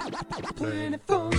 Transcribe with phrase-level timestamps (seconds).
[0.00, 1.30] 24.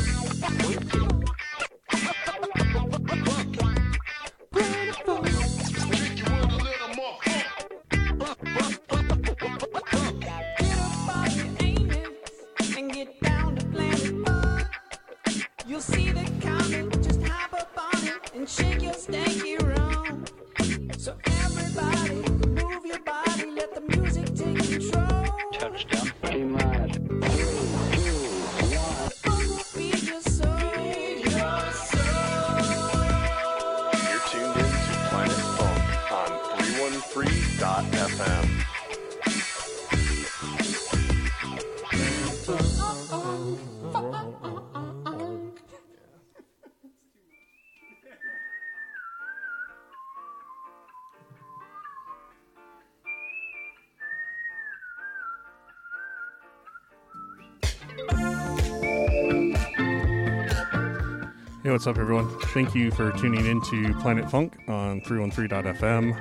[61.71, 62.27] Hey, what's up, everyone?
[62.47, 66.13] Thank you for tuning in to Planet Funk on 313.fm.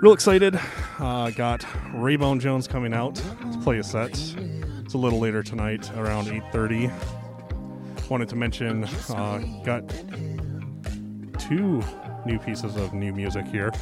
[0.00, 0.56] Real excited.
[1.00, 4.10] Uh, got Raybone Jones coming out to play a set.
[4.12, 8.08] It's a little later tonight, around 8.30.
[8.08, 9.88] Wanted to mention, uh, got
[11.40, 11.82] two
[12.24, 13.72] new pieces of new music here.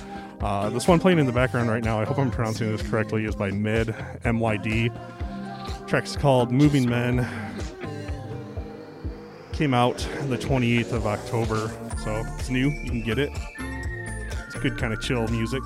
[0.40, 3.26] Uh, this one playing in the background right now, I hope I'm pronouncing this correctly,
[3.26, 4.92] is by Mid, M-Y-D.
[5.86, 7.49] Track's called Moving Men
[9.60, 9.98] came out
[10.30, 11.70] the 28th of October,
[12.02, 12.70] so it's new.
[12.70, 13.30] You can get it.
[14.46, 15.62] It's good kind of chill music.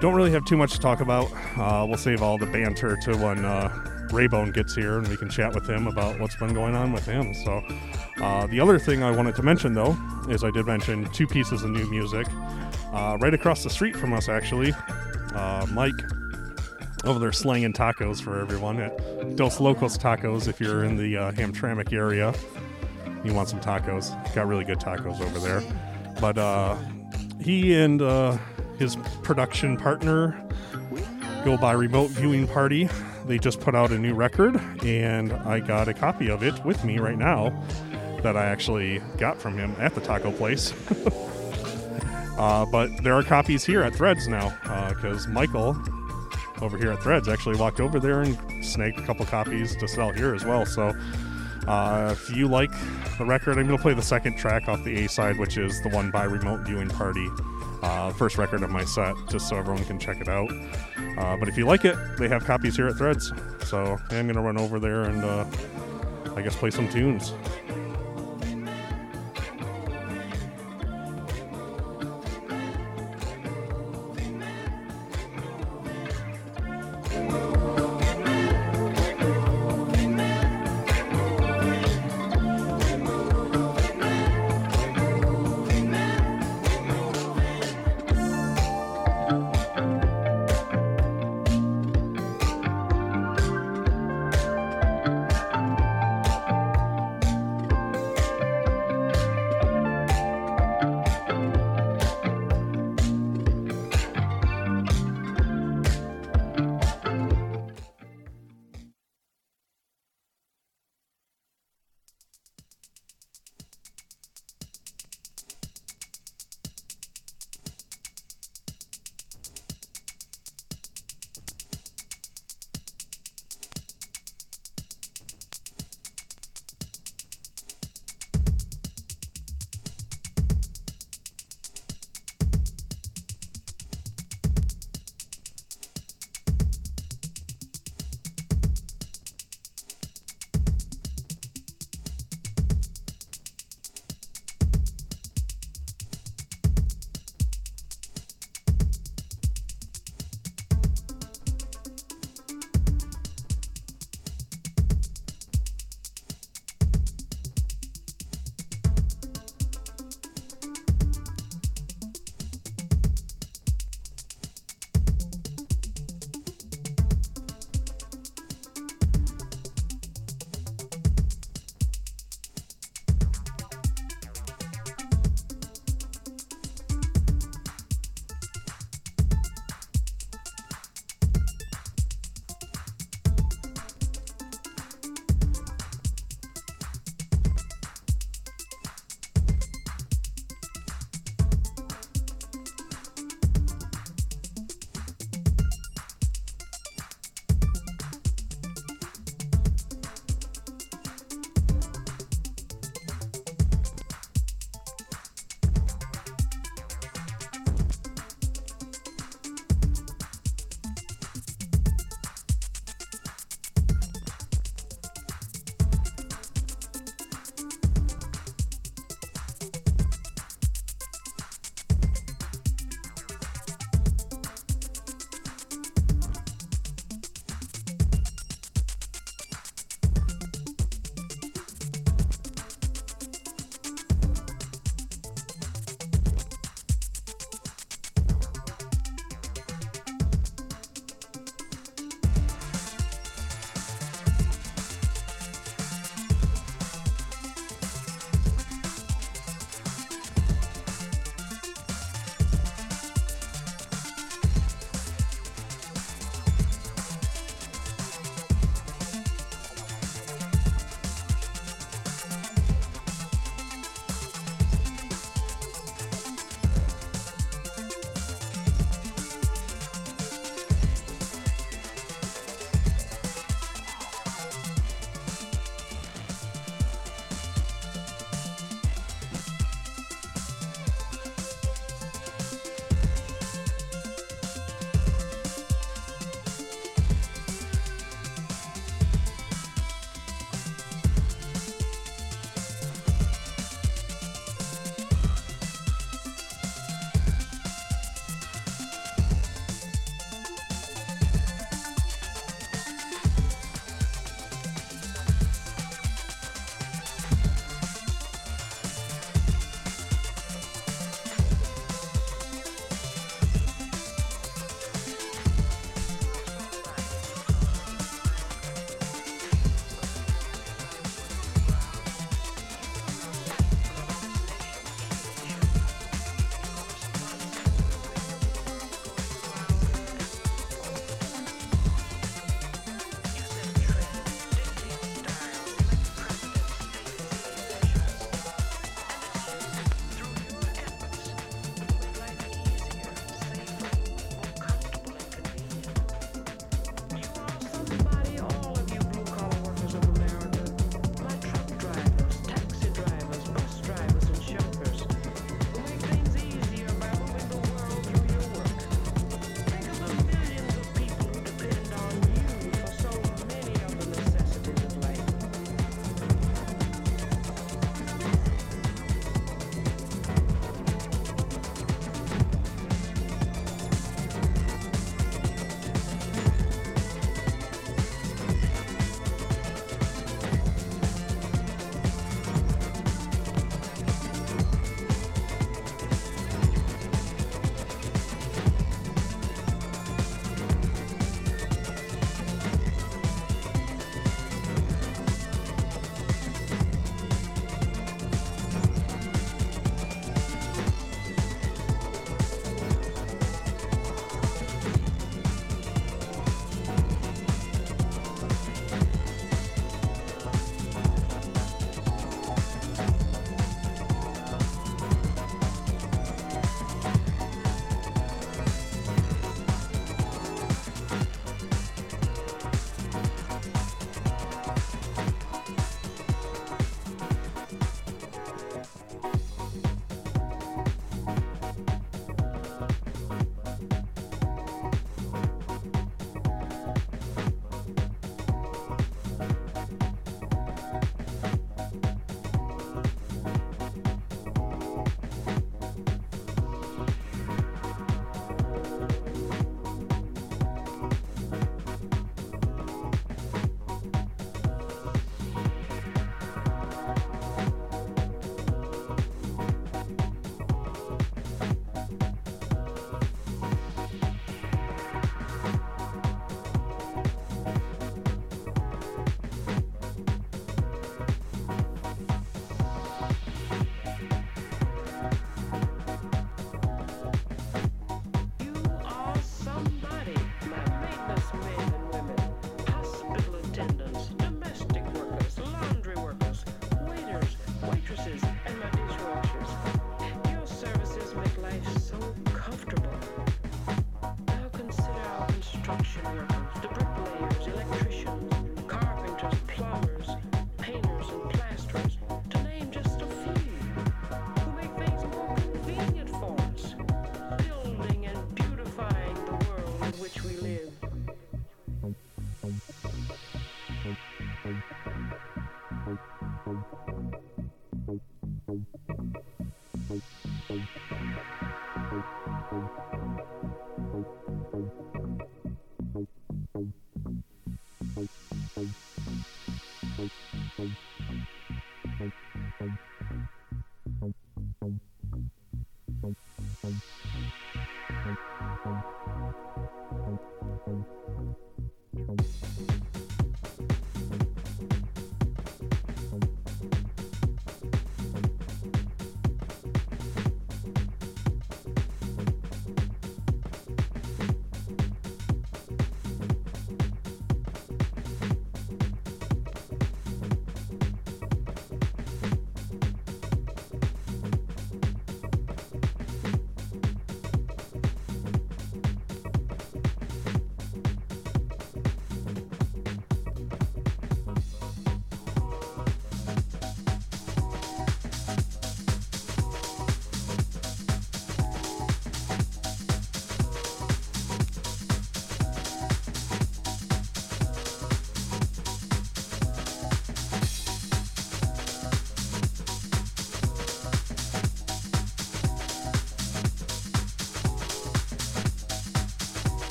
[0.00, 1.30] Don't really have too much to talk about.
[1.56, 3.68] Uh, we'll save all the banter to when uh,
[4.08, 7.06] Raybone gets here and we can chat with him about what's been going on with
[7.06, 7.32] him.
[7.34, 7.62] So,
[8.20, 9.96] uh, the other thing I wanted to mention though
[10.28, 12.26] is I did mention two pieces of new music
[12.92, 14.74] uh, right across the street from us, actually.
[15.36, 15.94] Uh, Mike
[17.06, 21.32] over there slanging tacos for everyone at Dos Locos Tacos if you're in the uh,
[21.32, 22.34] Hamtramck area.
[23.26, 24.14] You want some tacos.
[24.34, 25.60] Got really good tacos over there.
[26.20, 26.76] But uh,
[27.40, 28.38] he and uh,
[28.78, 30.40] his production partner
[31.44, 32.88] go by Remote Viewing Party.
[33.26, 36.84] They just put out a new record, and I got a copy of it with
[36.84, 37.50] me right now
[38.22, 40.72] that I actually got from him at the taco place.
[42.38, 44.56] uh, but there are copies here at Threads now
[44.90, 45.76] because Michael
[46.62, 50.12] over here at Threads actually walked over there and snagged a couple copies to sell
[50.12, 50.64] here as well.
[50.64, 50.94] So
[51.66, 52.70] uh, if you like
[53.18, 55.82] the record, I'm going to play the second track off the A side, which is
[55.82, 57.28] the one by Remote Viewing Party.
[57.82, 60.50] Uh, first record of my set, just so everyone can check it out.
[61.18, 63.32] Uh, but if you like it, they have copies here at Threads.
[63.64, 65.44] So I'm going to run over there and uh,
[66.36, 67.32] I guess play some tunes.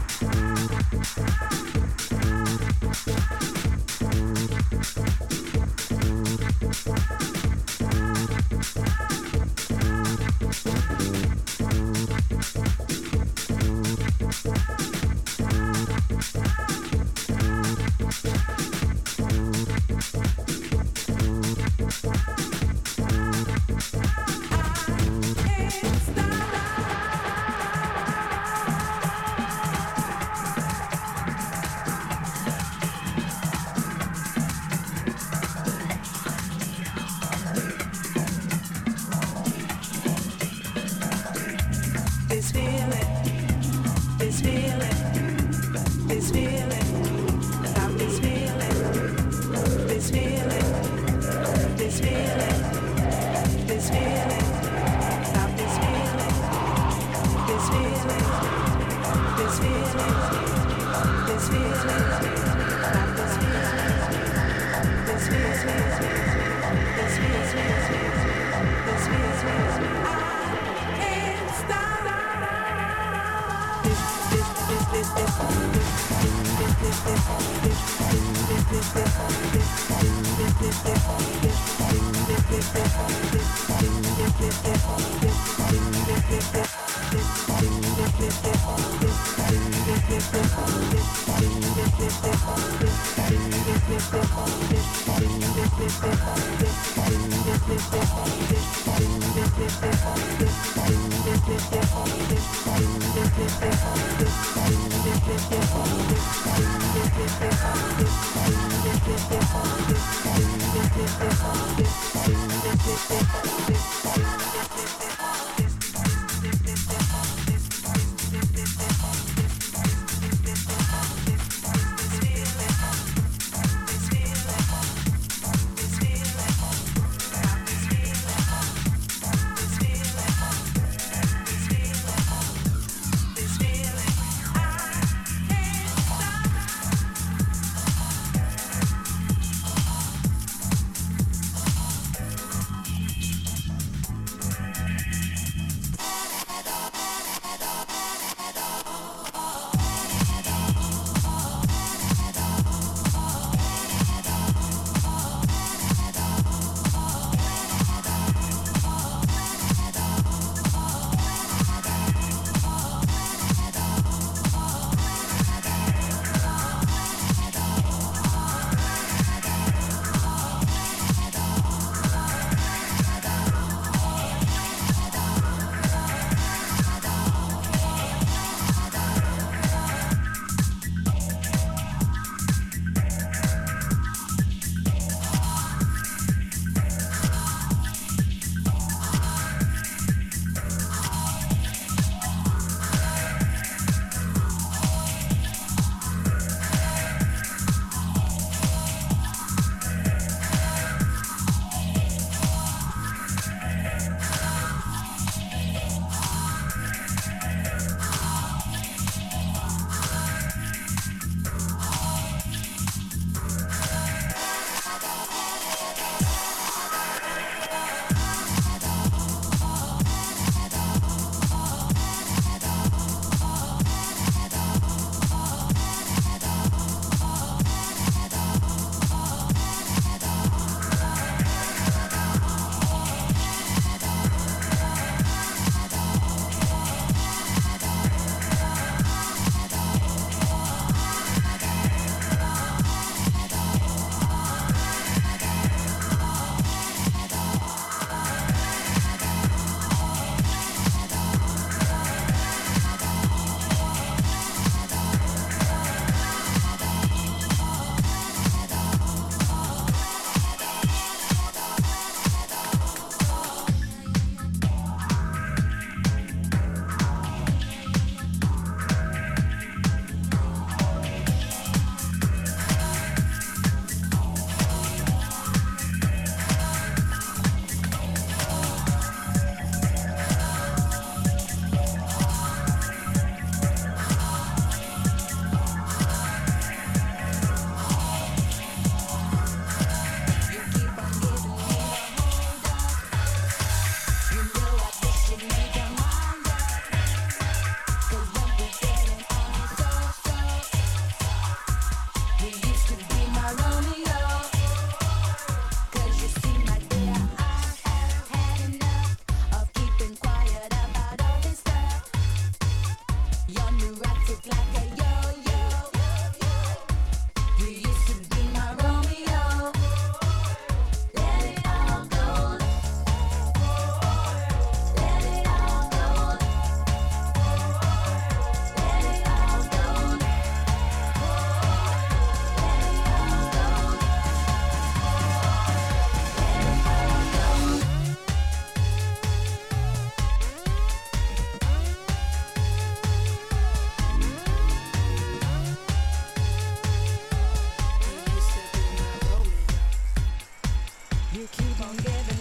[351.67, 352.36] keep on giving.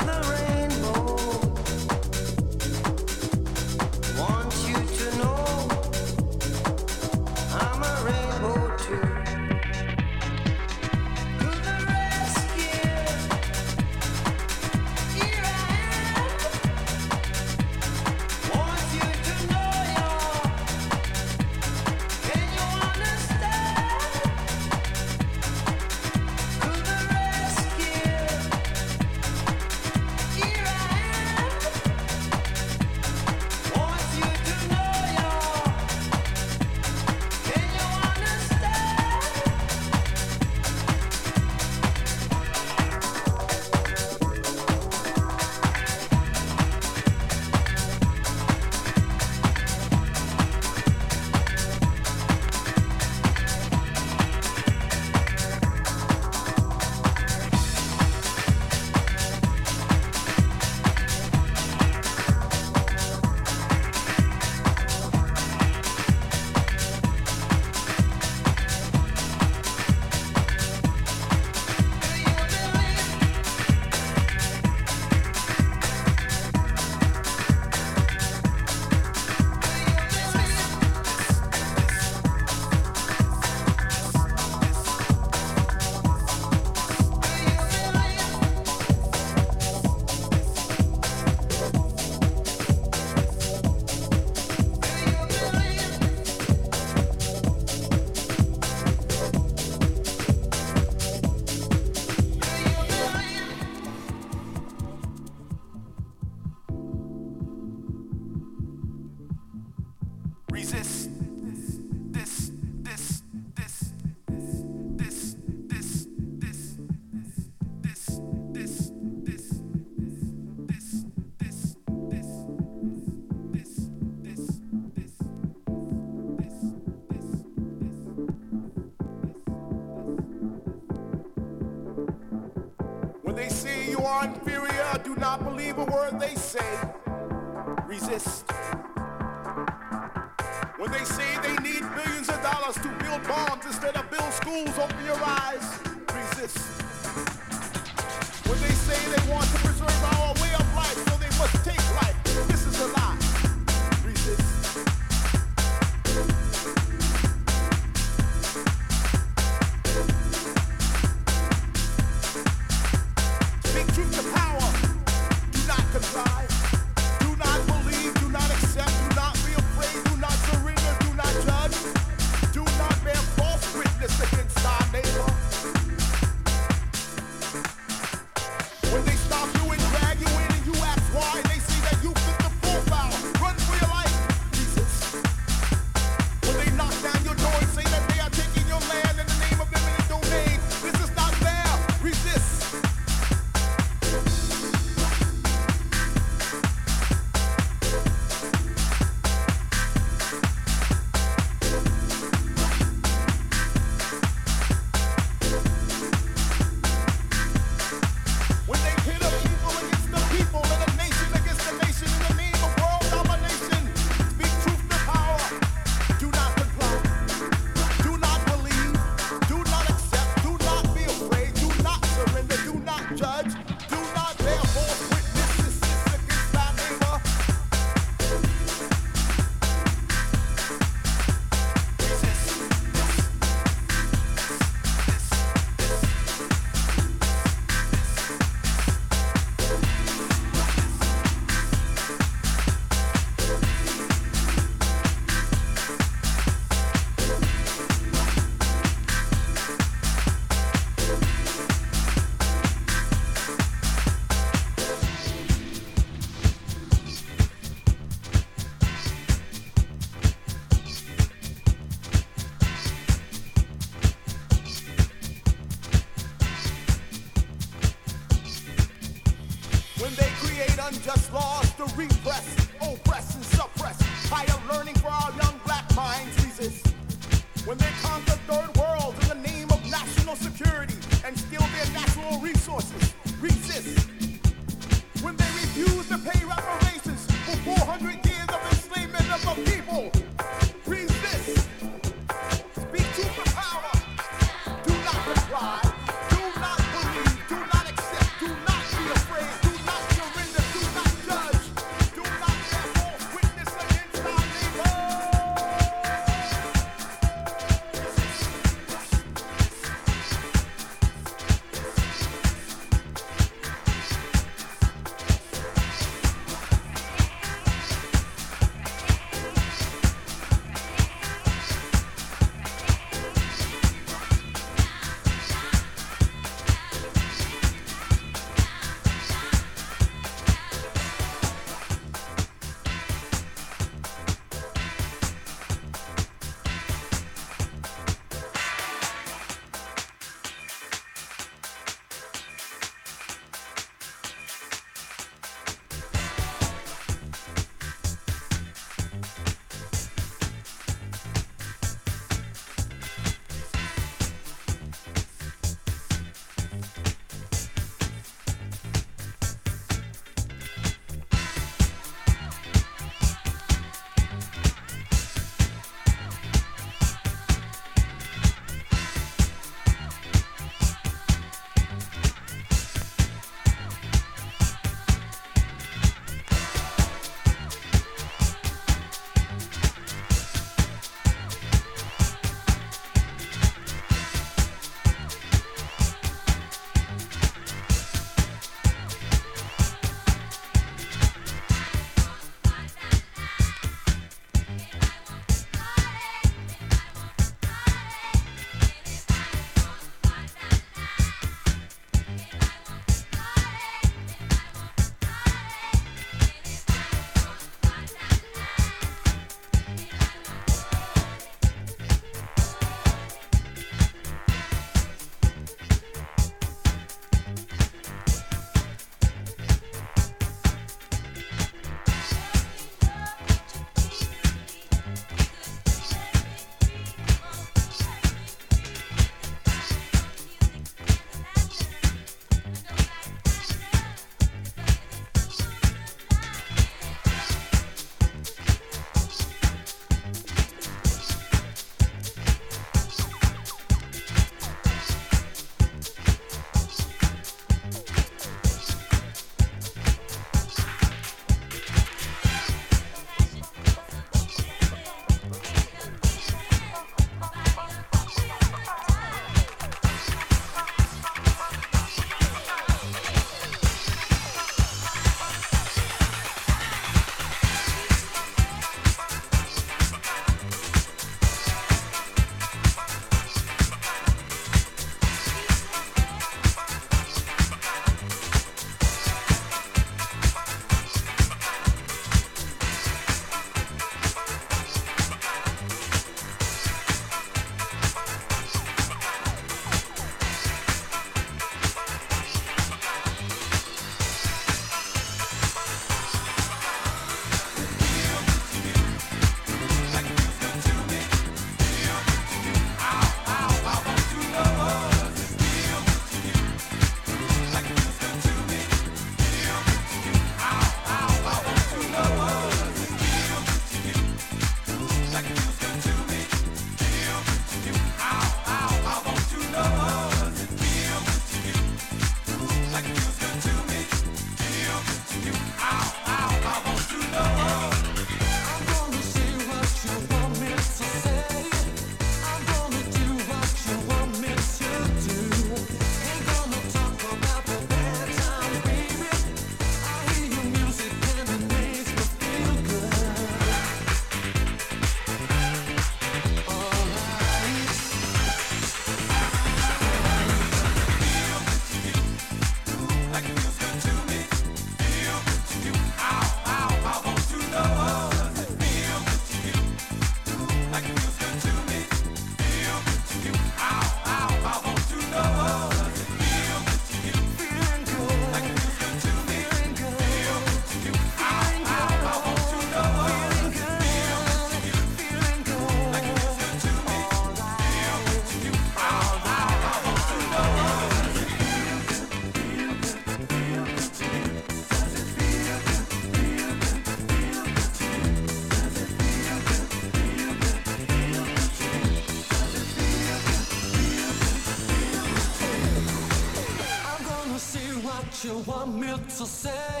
[598.66, 600.00] Want me to say.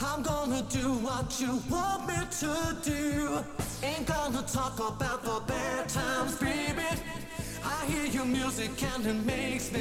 [0.00, 3.44] I'm gonna do what you want me to do.
[3.82, 6.82] Ain't gonna talk about the bad times, baby.
[7.64, 9.80] I hear your music and it makes me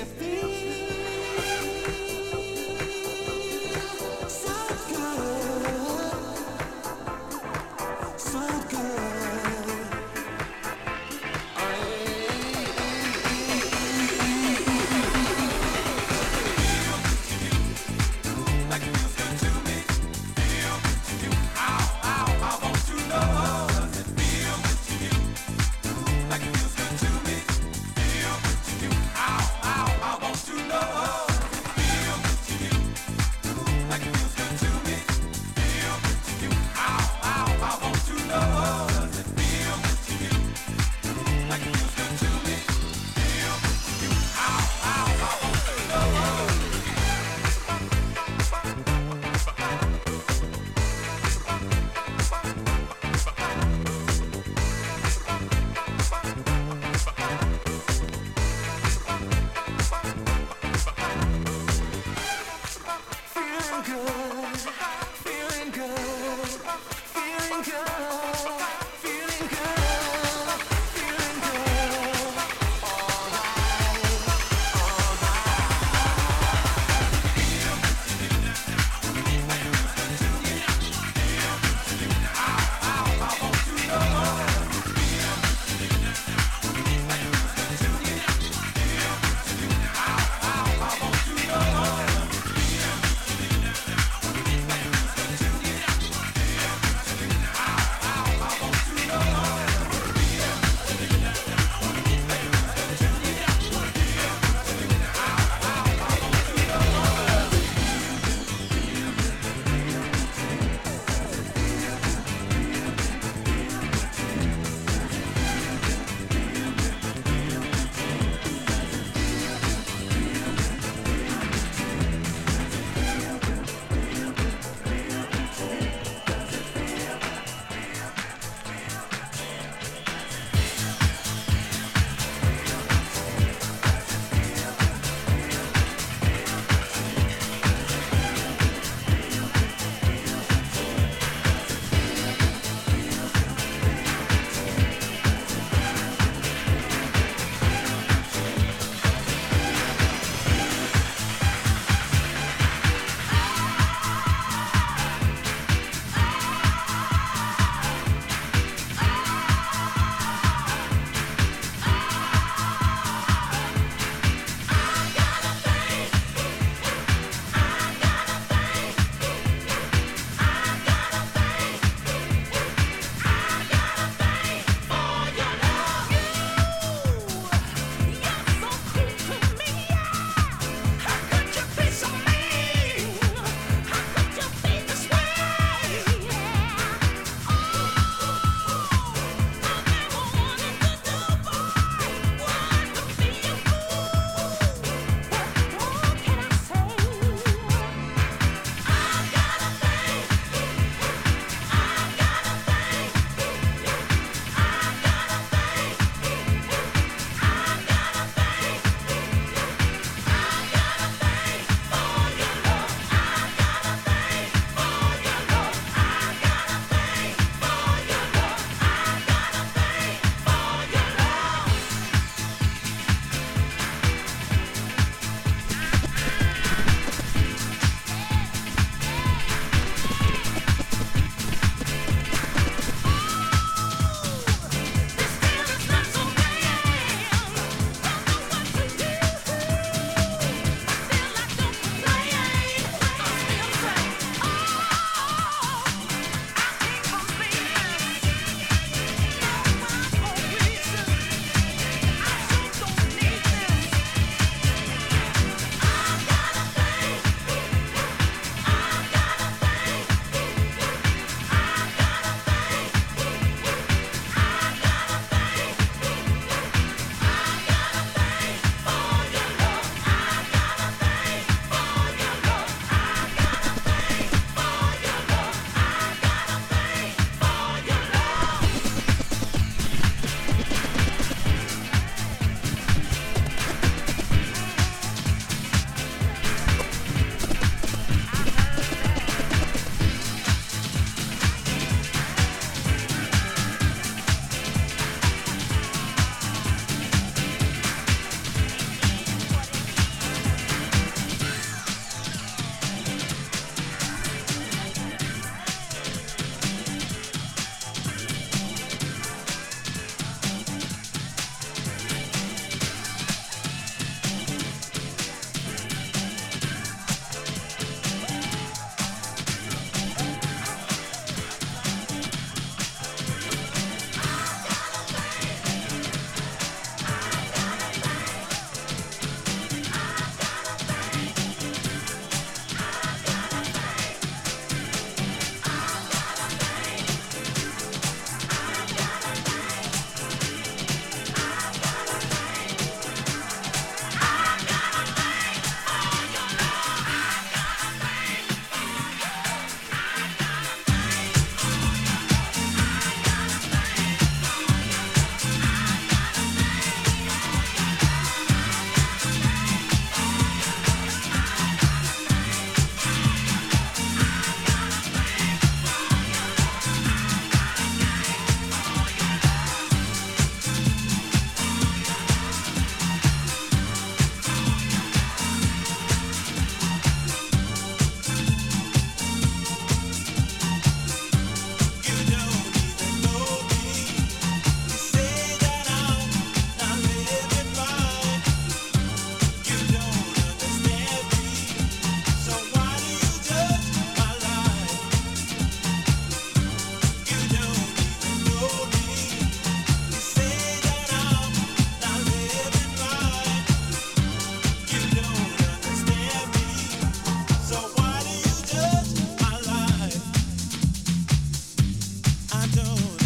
[412.53, 413.20] I don't.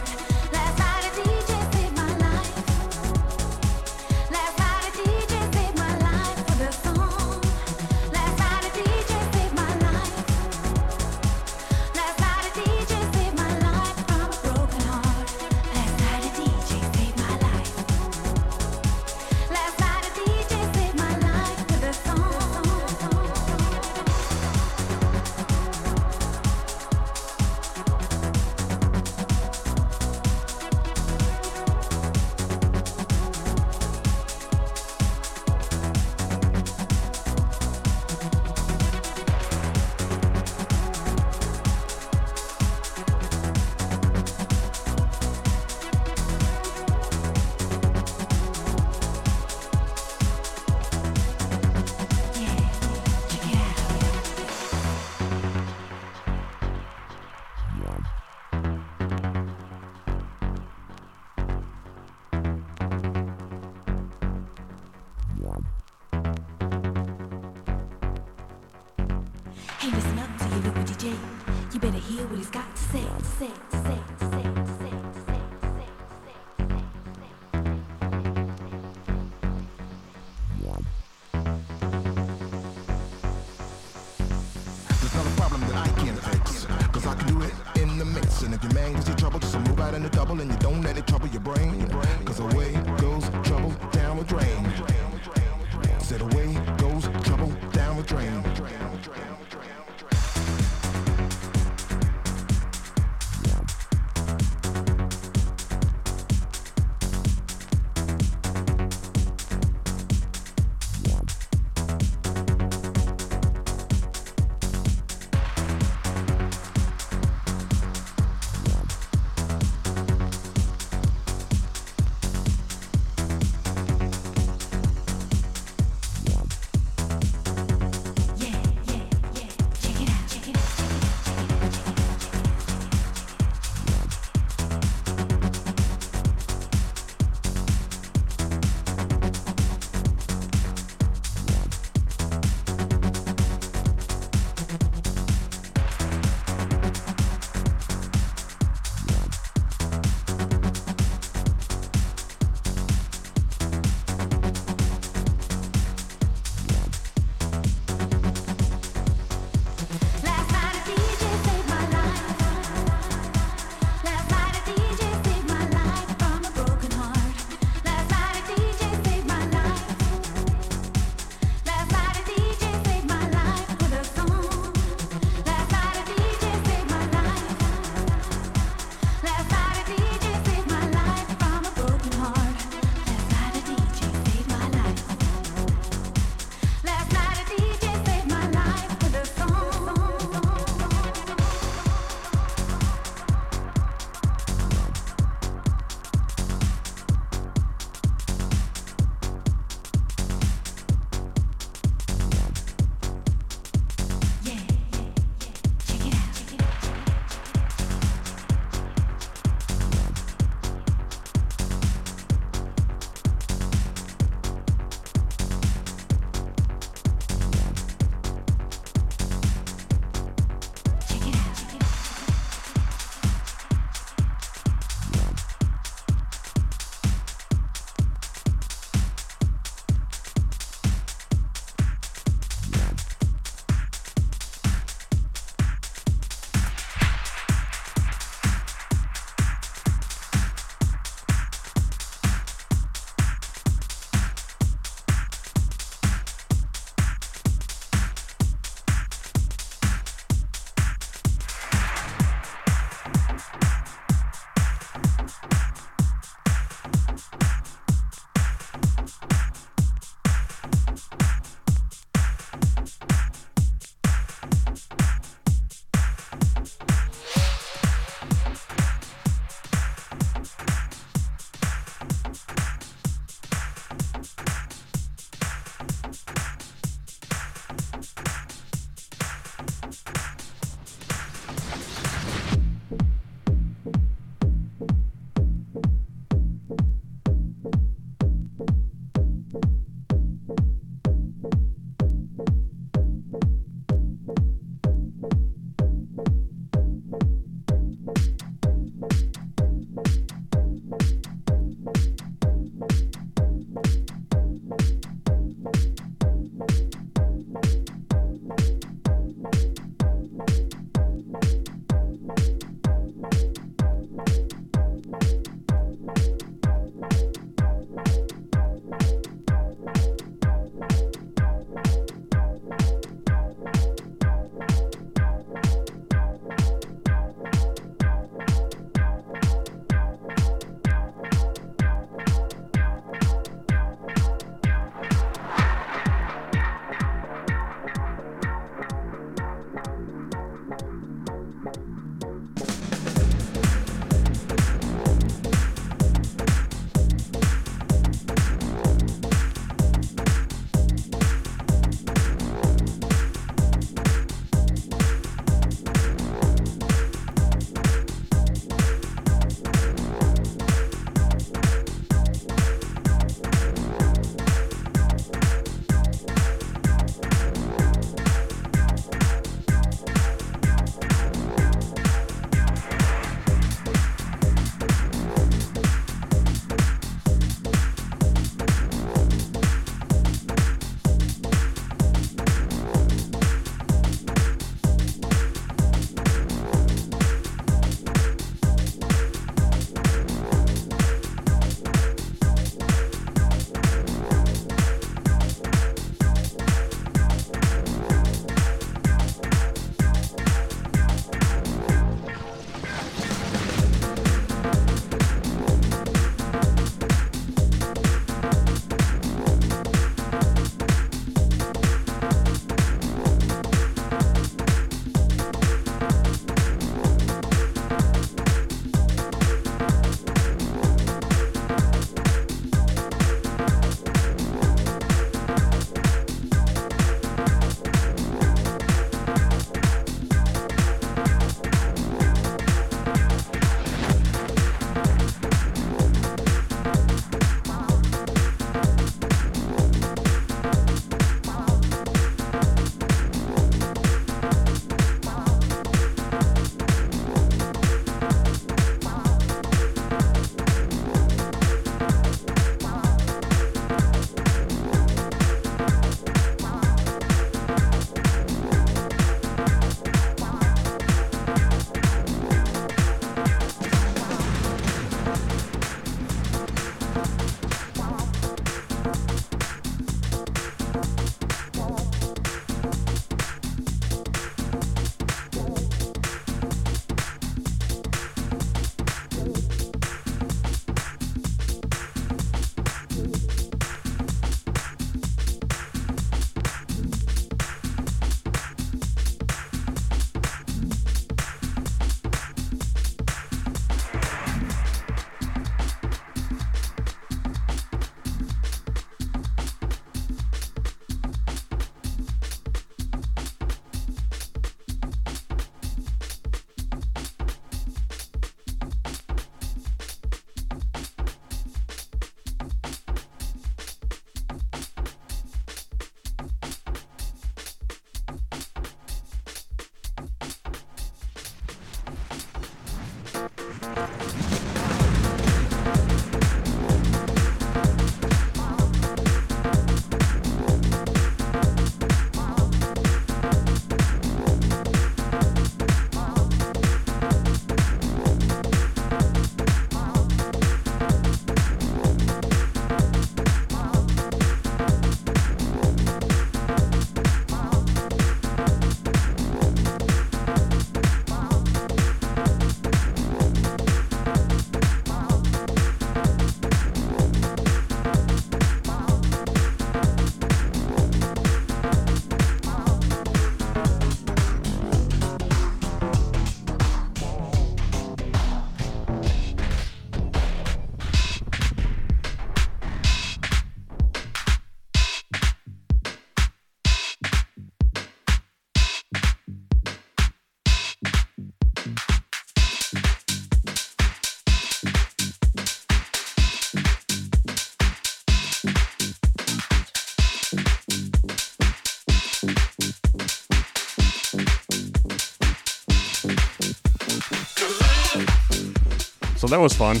[599.46, 600.00] So that was fun.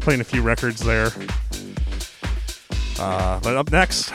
[0.00, 1.12] Playing a few records there.
[2.98, 4.10] Uh, but up next,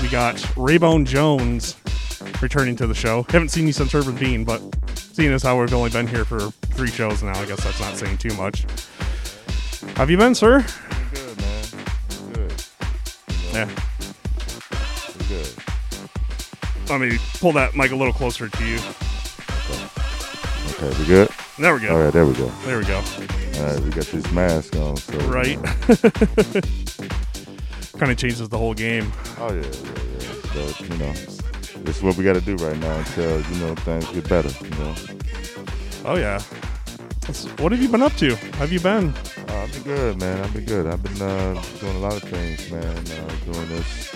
[0.00, 1.76] we got Raybone Jones
[2.40, 3.26] returning to the show.
[3.28, 4.62] Haven't seen you since Urban Bean, but
[4.96, 7.94] seeing as how we've only been here for three shows now, I guess that's not
[7.94, 8.64] saying too much.
[9.96, 10.64] Have you been, sir?
[11.12, 11.64] Good, man.
[12.32, 12.64] Good.
[13.52, 13.70] Yeah.
[15.28, 15.52] Good.
[16.88, 18.78] Let me pull that mic a little closer to you.
[20.70, 21.28] Okay, we good?
[21.58, 21.94] There we go.
[21.94, 22.50] All right, there we go.
[22.64, 23.02] There we go.
[23.60, 25.58] All right, we got this mask on, so Right.
[27.98, 29.12] kind of changes the whole game.
[29.38, 29.68] Oh yeah, yeah,
[30.18, 30.34] yeah.
[30.54, 31.12] But you know,
[31.84, 34.48] this is what we got to do right now until you know things get better.
[34.64, 34.94] You know.
[36.06, 36.40] Oh yeah.
[37.28, 38.34] Let's- What have you been up to?
[38.58, 39.12] Have you been?
[39.48, 40.40] Uh, I've been good, man.
[40.42, 40.86] I've been good.
[40.86, 42.82] I've been uh, doing a lot of things, man.
[42.86, 44.10] Uh, doing this,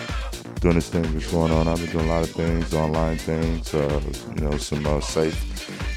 [0.61, 1.69] doing this thing that's going on.
[1.69, 3.75] I've been doing a lot of things, online things.
[3.75, 4.01] Uh,
[4.35, 5.37] you know, some uh, safe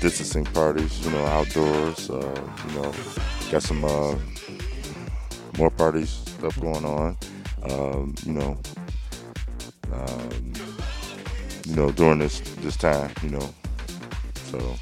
[0.02, 1.00] distancing parties.
[1.06, 2.10] You know, outdoors.
[2.10, 2.36] Uh,
[2.68, 2.92] you know,
[3.52, 4.16] got some uh,
[5.58, 7.18] more parties stuff going on.
[7.70, 8.58] Um, you know,
[9.92, 10.54] um,
[11.66, 13.12] you know, during this this time.
[13.24, 13.54] You know,
[14.36, 14.76] so.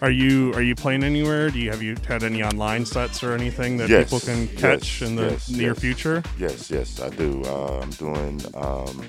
[0.00, 1.50] Are you are you playing anywhere?
[1.50, 5.00] Do you have you had any online sets or anything that Yes, people can catch
[5.00, 6.22] yes, in the yes, near future?
[6.38, 7.42] Yes, yes, I do.
[7.44, 9.08] Uh, I'm doing um,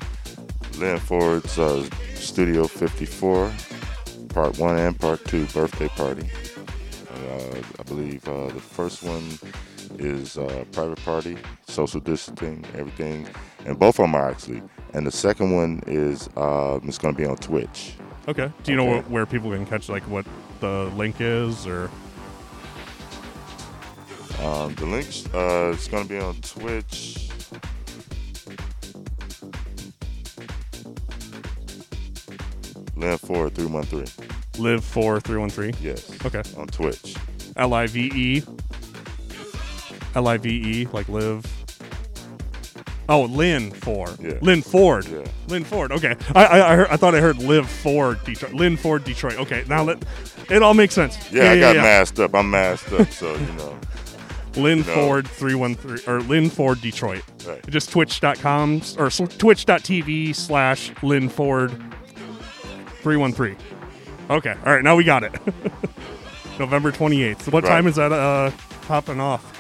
[0.80, 3.54] Lynn Ford's uh, Studio 54,
[4.30, 6.28] Part 1 and Part 2 birthday party.
[7.12, 9.28] Uh, I believe uh, the first one
[9.98, 11.38] is uh, private party,
[11.68, 13.28] social distancing, everything,
[13.66, 14.62] and both of them are actually.
[14.94, 17.94] And the second one is uh, it's going to be on Twitch.
[18.28, 18.52] Okay.
[18.64, 18.94] Do you know Okay.
[18.94, 20.26] where, where people can catch like what
[20.60, 21.90] the link is or?
[24.44, 27.30] Um, the links uh, it's going to be on Twitch.
[32.96, 34.06] Lynn Ford 313.
[34.60, 35.74] Live four three one three.
[35.82, 36.12] Yes.
[36.26, 36.44] Okay.
[36.58, 37.16] On Twitch.
[37.56, 38.44] L I V E.
[40.16, 41.46] L I V E like live.
[43.08, 44.18] Oh, Lynn Ford.
[44.20, 44.38] Yeah.
[44.42, 45.08] Lynn Ford.
[45.08, 45.26] Yeah.
[45.48, 45.92] Lynn Ford.
[45.92, 46.16] Okay.
[46.36, 48.54] I I, I, heard, I thought I heard live Ford Detroit.
[48.54, 49.40] Lynn Ford Detroit.
[49.40, 49.64] Okay.
[49.68, 50.04] Now let
[50.50, 51.18] it all makes sense.
[51.32, 52.36] Yeah, I got masked up.
[52.36, 53.80] I'm masked up, so you know.
[54.56, 54.84] Lynn.
[54.84, 57.24] Ford 313 or Lynn Ford Detroit.
[57.48, 57.66] Right.
[57.70, 61.72] Just twitch.com or twitch.tv slash Lynn Ford
[63.02, 63.58] 313.
[64.30, 64.56] Okay.
[64.66, 64.84] All right.
[64.84, 65.34] Now we got it.
[66.60, 67.52] November 28th.
[67.52, 67.70] What Right.
[67.70, 68.52] time is that uh,
[68.84, 69.56] popping off?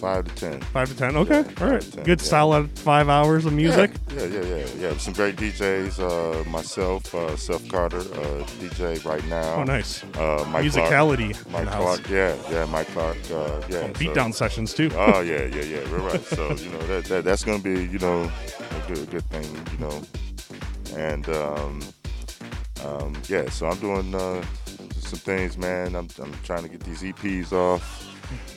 [0.00, 0.60] Five to ten.
[0.60, 1.16] 5 to 10.
[1.16, 1.44] Okay.
[1.62, 1.80] All right.
[1.80, 2.26] 10, Good yeah.
[2.28, 3.92] solid five hours of music.
[4.14, 4.66] Yeah, yeah, yeah, yeah.
[4.90, 4.96] yeah.
[4.98, 5.98] Some great DJs.
[5.98, 9.54] Uh, myself, uh, Seth Carter, uh, DJ right now.
[9.54, 10.04] Oh, nice.
[10.14, 11.50] Uh, Mike Musicality Clark.
[11.50, 11.82] Mike house.
[12.00, 12.10] Clark.
[12.10, 12.64] Yeah, yeah.
[12.66, 13.16] Mike Clark.
[13.32, 13.80] Uh, yeah.
[13.80, 14.90] so- Beatdown sessions, too.
[14.94, 15.90] Oh yeah, yeah, yeah.
[15.90, 16.22] We're right.
[16.22, 19.44] So you know that, that that's gonna be you know a good good thing.
[19.72, 20.02] You know,
[20.96, 21.80] and um,
[22.84, 23.48] um, yeah.
[23.50, 24.44] So I'm doing uh,
[24.98, 25.94] some things, man.
[25.94, 28.02] I'm I'm trying to get these EPs off.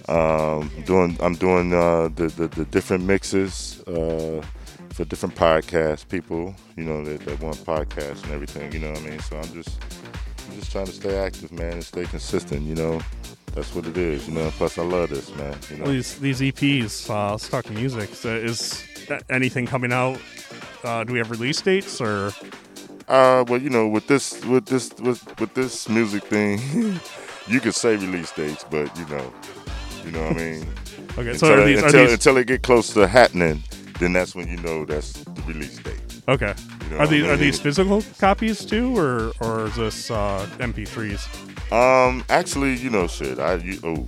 [0.09, 4.43] Um, doing I'm doing uh, the, the the different mixes uh,
[4.89, 6.55] for different podcast people.
[6.75, 8.71] You know that, that want podcasts and everything.
[8.71, 9.19] You know what I mean?
[9.19, 9.77] So I'm just
[10.47, 12.63] I'm just trying to stay active, man, and stay consistent.
[12.63, 13.01] You know.
[13.55, 14.51] That's what it is, you know.
[14.51, 15.57] Plus, I love this, man.
[15.71, 15.91] You know.
[15.91, 18.13] These these EPs, uh, talk music.
[18.13, 18.85] So is
[19.27, 20.19] anything coming out?
[20.83, 22.31] Uh, do we have release dates or?
[23.07, 26.59] Uh, well, you know, with this, with this, with with this music thing,
[27.47, 29.33] you could say release dates, but you know,
[30.05, 30.67] you know what I mean.
[31.17, 33.61] Okay, so until, are these- are these- until it get close to happening,
[33.99, 35.99] then that's when you know that's the release date.
[36.29, 36.53] Okay.
[36.83, 40.47] You know are these I are these physical copies too, or or is this uh,
[40.59, 41.27] MP3s?
[41.73, 43.39] Um, actually, you know, shit.
[43.39, 44.07] I you, oh,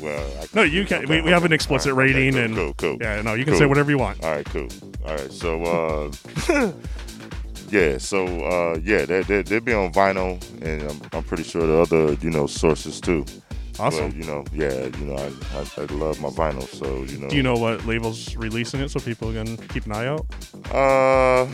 [0.00, 0.24] well.
[0.40, 1.06] I No, you can.
[1.08, 2.96] We, we have an explicit right, okay, rating, cool, and cool, cool.
[3.00, 3.60] yeah, no, you can Cool.
[3.60, 4.22] say whatever you want.
[4.24, 4.68] All right, cool.
[5.04, 6.72] All right, so uh,
[7.70, 11.66] yeah, so uh, yeah, they they they be on vinyl, and I'm, I'm pretty sure
[11.66, 13.24] the other you know sources too.
[13.78, 14.08] Awesome.
[14.08, 17.28] But, you know, yeah, you know, I, I, I love my vinyl, so you know.
[17.28, 20.24] Do you know what labels releasing it so people can keep an eye out?
[20.72, 21.46] Uh,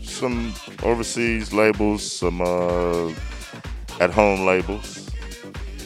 [0.00, 3.08] some overseas labels, some uh,
[4.00, 5.03] at home labels.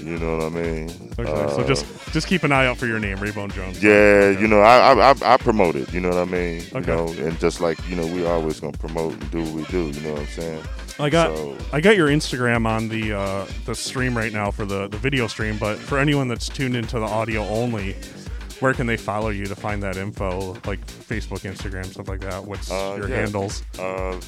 [0.09, 0.91] You know what I mean?
[1.19, 3.83] Okay, Uh, so just just keep an eye out for your name, Raybone Jones.
[3.83, 5.93] Yeah, you know, I, I I- promote it.
[5.93, 6.61] You know what I mean?
[6.73, 6.87] You Okay.
[6.95, 9.91] know, and just like you know, we always gonna promote and do what we do.
[9.91, 10.63] You know what I'm saying?
[10.99, 14.65] I got So, I got your Instagram on the uh, the stream right now for
[14.65, 17.95] the, the video stream, but for anyone that's tuned into the audio only,
[18.61, 22.45] where can they follow you to find that info, like Facebook, Instagram, stuff like that?
[22.45, 23.17] What's uh, your yeah.
[23.17, 23.63] handles?
[23.79, 24.19] Uh,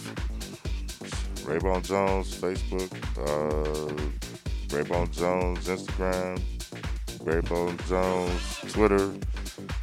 [1.45, 2.91] Raybone Jones, Facebook.
[3.19, 3.93] Uh,
[4.71, 6.41] Raybone Jones, Instagram.
[7.25, 9.13] Raybone Jones, Twitter.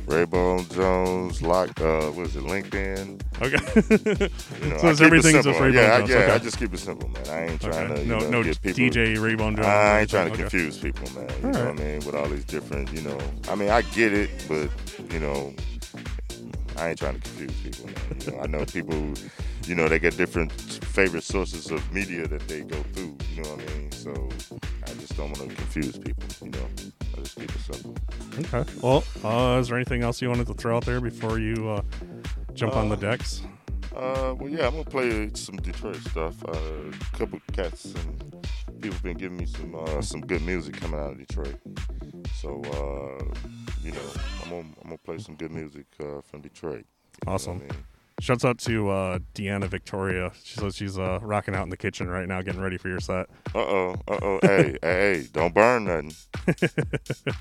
[0.08, 1.70] Raybone Jones, lock.
[1.80, 2.44] Uh, what is it?
[2.44, 3.22] LinkedIn.
[3.42, 4.66] Okay.
[4.66, 5.60] You know, so it's keep it everything's just.
[5.60, 6.10] Rainbow yeah, I- Jones.
[6.10, 6.16] yeah.
[6.18, 6.32] okay.
[6.34, 7.24] I just keep it simple, man.
[7.30, 7.96] I ain't trying Okay.
[7.96, 8.80] to, you no, know, no get people.
[8.80, 9.68] DJ Raybone Jones.
[9.68, 10.42] I ain't trying to Okay.
[10.44, 11.30] confuse people, man.
[11.42, 11.76] You All know right.
[11.76, 11.96] what I mean?
[12.06, 13.18] With all these different, you know.
[13.50, 14.70] I mean, I get it, but
[15.14, 15.54] you know,
[16.78, 18.22] I ain't trying to confuse people, man.
[18.26, 19.14] You know, I know people,
[19.68, 23.18] you know, they get different favorite sources of media that they go through.
[23.36, 23.92] You know what I mean?
[23.92, 24.30] So
[24.84, 26.24] I just don't want to confuse people.
[26.42, 26.68] You know,
[27.16, 27.96] I just keep it simple.
[28.40, 28.72] Okay.
[28.82, 31.82] Well, uh, is there anything else you wanted to throw out there before you uh,
[32.54, 33.42] jump on the Uh, decks?
[33.96, 36.36] Uh, well, yeah, I'm gonna play some Detroit stuff.
[36.46, 38.48] Uh, a couple cats and
[38.82, 41.56] people been giving me some uh, some good music coming out of Detroit.
[42.36, 43.24] So uh,
[43.82, 44.08] you know,
[44.44, 46.86] I'm gonna I'm gonna play some good music uh, from Detroit.
[47.26, 47.62] Awesome.
[48.20, 50.32] Shouts out to uh, Deanna Victoria.
[50.44, 53.00] She says she's uh, rocking out in the kitchen right now, getting ready for your
[53.00, 53.28] set.
[53.54, 56.14] Uh oh, uh oh, hey, hey, don't burn nothing.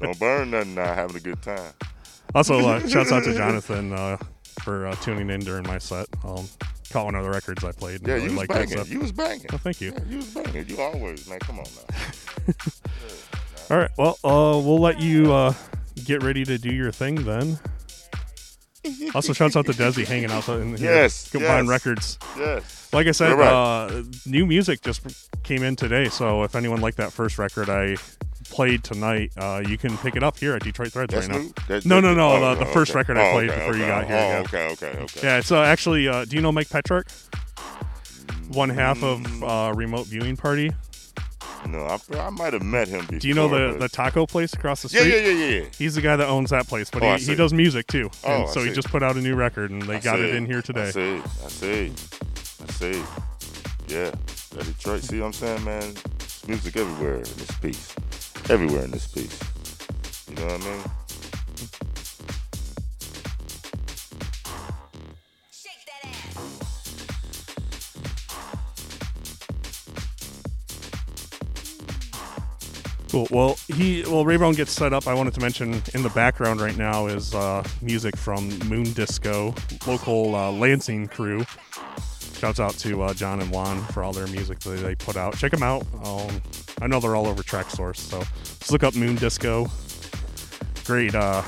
[0.00, 0.94] don't burn nothing now.
[0.94, 1.72] Having a good time.
[2.34, 4.18] Also, uh, shouts out to Jonathan uh,
[4.60, 6.08] for uh, tuning in during my set.
[6.24, 6.46] Um,
[6.90, 8.00] caught one of the records I played.
[8.00, 8.86] and Yeah, really you was banging.
[8.86, 9.46] You was banging.
[9.54, 9.92] Oh, thank you.
[9.92, 10.68] Yeah, you was banging.
[10.68, 11.38] You always, man.
[11.40, 12.54] Come on now.
[13.70, 13.90] All right.
[13.96, 15.54] Well, uh, we'll let you uh,
[16.04, 17.58] get ready to do your thing then.
[19.14, 20.92] Also, shouts out to Desi hanging out in here.
[20.92, 22.18] Yes, Combine yes, Records.
[22.36, 22.88] yes.
[22.92, 23.46] Like I said, right.
[23.52, 25.02] uh, new music just
[25.42, 26.08] came in today.
[26.08, 27.96] So if anyone liked that first record I
[28.50, 31.42] played tonight, uh, you can pick it up here at Detroit Threads That's right now.
[31.42, 31.52] new?
[31.68, 32.32] That- no, no, no.
[32.32, 32.98] oh, the, the oh, first okay.
[33.00, 34.16] record I Oh, played okay, before you got here.
[34.16, 34.38] Oh, yeah.
[34.46, 35.20] okay, okay, okay.
[35.22, 36.08] Yeah, it's uh, actually.
[36.08, 37.06] Uh, do you know Mike Petrick?
[38.52, 39.42] One half of Mm.
[39.70, 40.70] uh, Remote Viewing Party.
[41.68, 43.18] No, I, I might have met him before.
[43.18, 45.08] Do you know the, the taco place across the street?
[45.08, 45.60] yeah, yeah, yeah.
[45.62, 45.64] Yeah.
[45.76, 48.10] He's the guy that owns that place, but Oh, he, he does music too.
[48.24, 50.34] Oh, And so he just put out a new record, and they I got it
[50.34, 50.88] in here today.
[50.88, 51.16] I see.
[51.16, 51.92] I see.
[52.62, 53.02] I see.
[53.88, 54.10] Yeah.
[54.54, 55.02] That Detroit.
[55.02, 55.94] See what I'm saying, man?
[56.20, 57.94] It's music everywhere in this piece.
[58.50, 59.38] Everywhere in this piece.
[60.28, 60.82] You know what I mean?
[73.16, 73.28] Cool.
[73.30, 75.06] Well, he well Raybone gets set up.
[75.06, 79.54] I wanted to mention in the background right now is uh, music from Moon Disco,
[79.86, 81.42] local uh, Lansing crew.
[82.34, 85.34] Shouts out to uh, John and Juan for all their music that they put out.
[85.38, 85.86] Check them out.
[86.04, 86.42] Um,
[86.82, 89.66] I know they're all over Traxsource, so just look up Moon Disco.
[90.84, 91.42] Great, uh,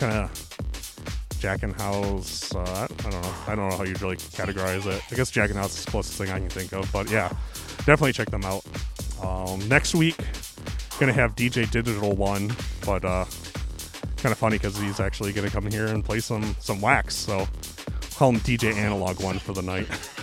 [0.00, 2.52] kind of Jackin' House.
[2.52, 3.34] Uh, I don't know.
[3.46, 5.00] I don't know how you'd really categorize it.
[5.08, 7.28] I guess Jackin' House is the closest thing I can think of, but yeah,
[7.86, 8.64] definitely check them out.
[9.22, 10.16] Um, next week,
[11.02, 12.54] gonna have DJ Digital one,
[12.86, 13.24] but uh,
[14.18, 17.16] kind of funny because he's actually gonna come here and play some some wax.
[17.16, 17.48] So
[18.14, 19.88] call him DJ Analog one for the night.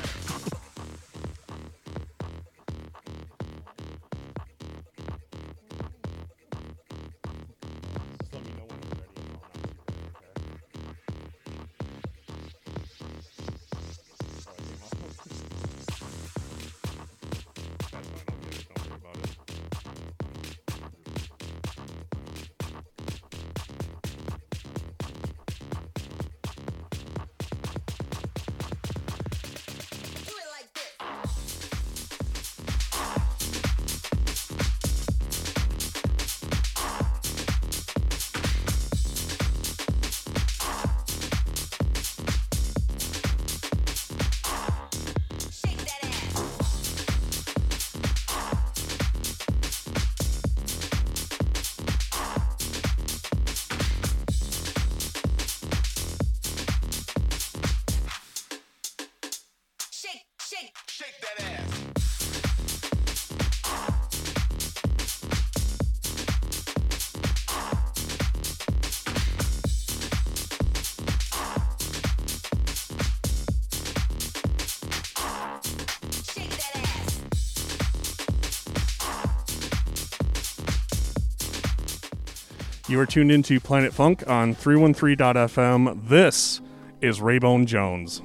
[82.99, 86.09] You are tuned into Planet Funk on 313.fm.
[86.09, 86.59] This
[86.99, 88.21] is Raybone Jones.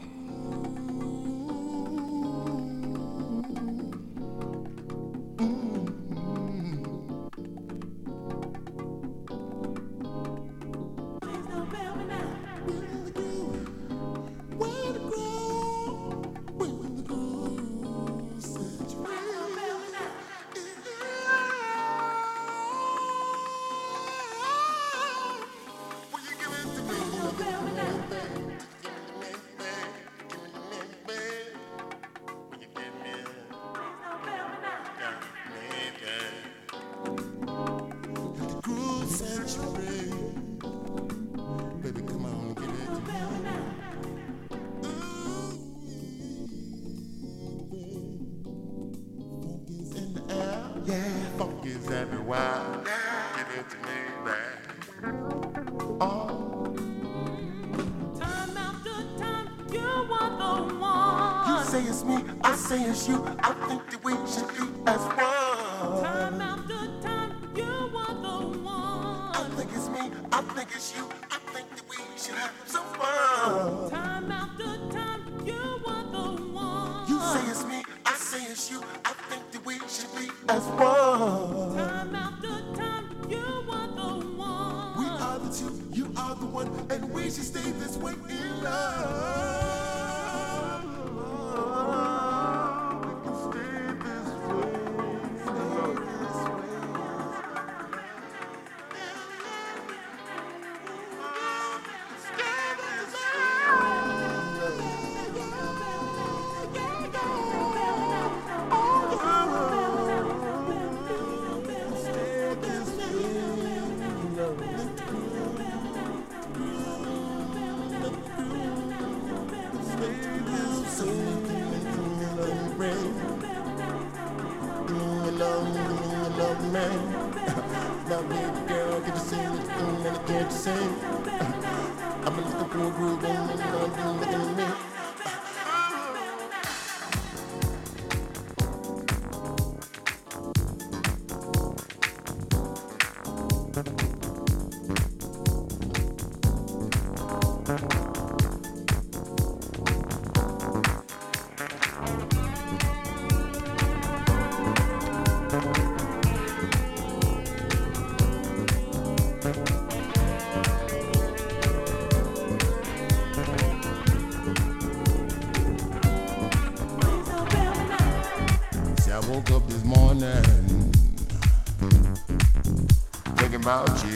[173.87, 174.14] About you.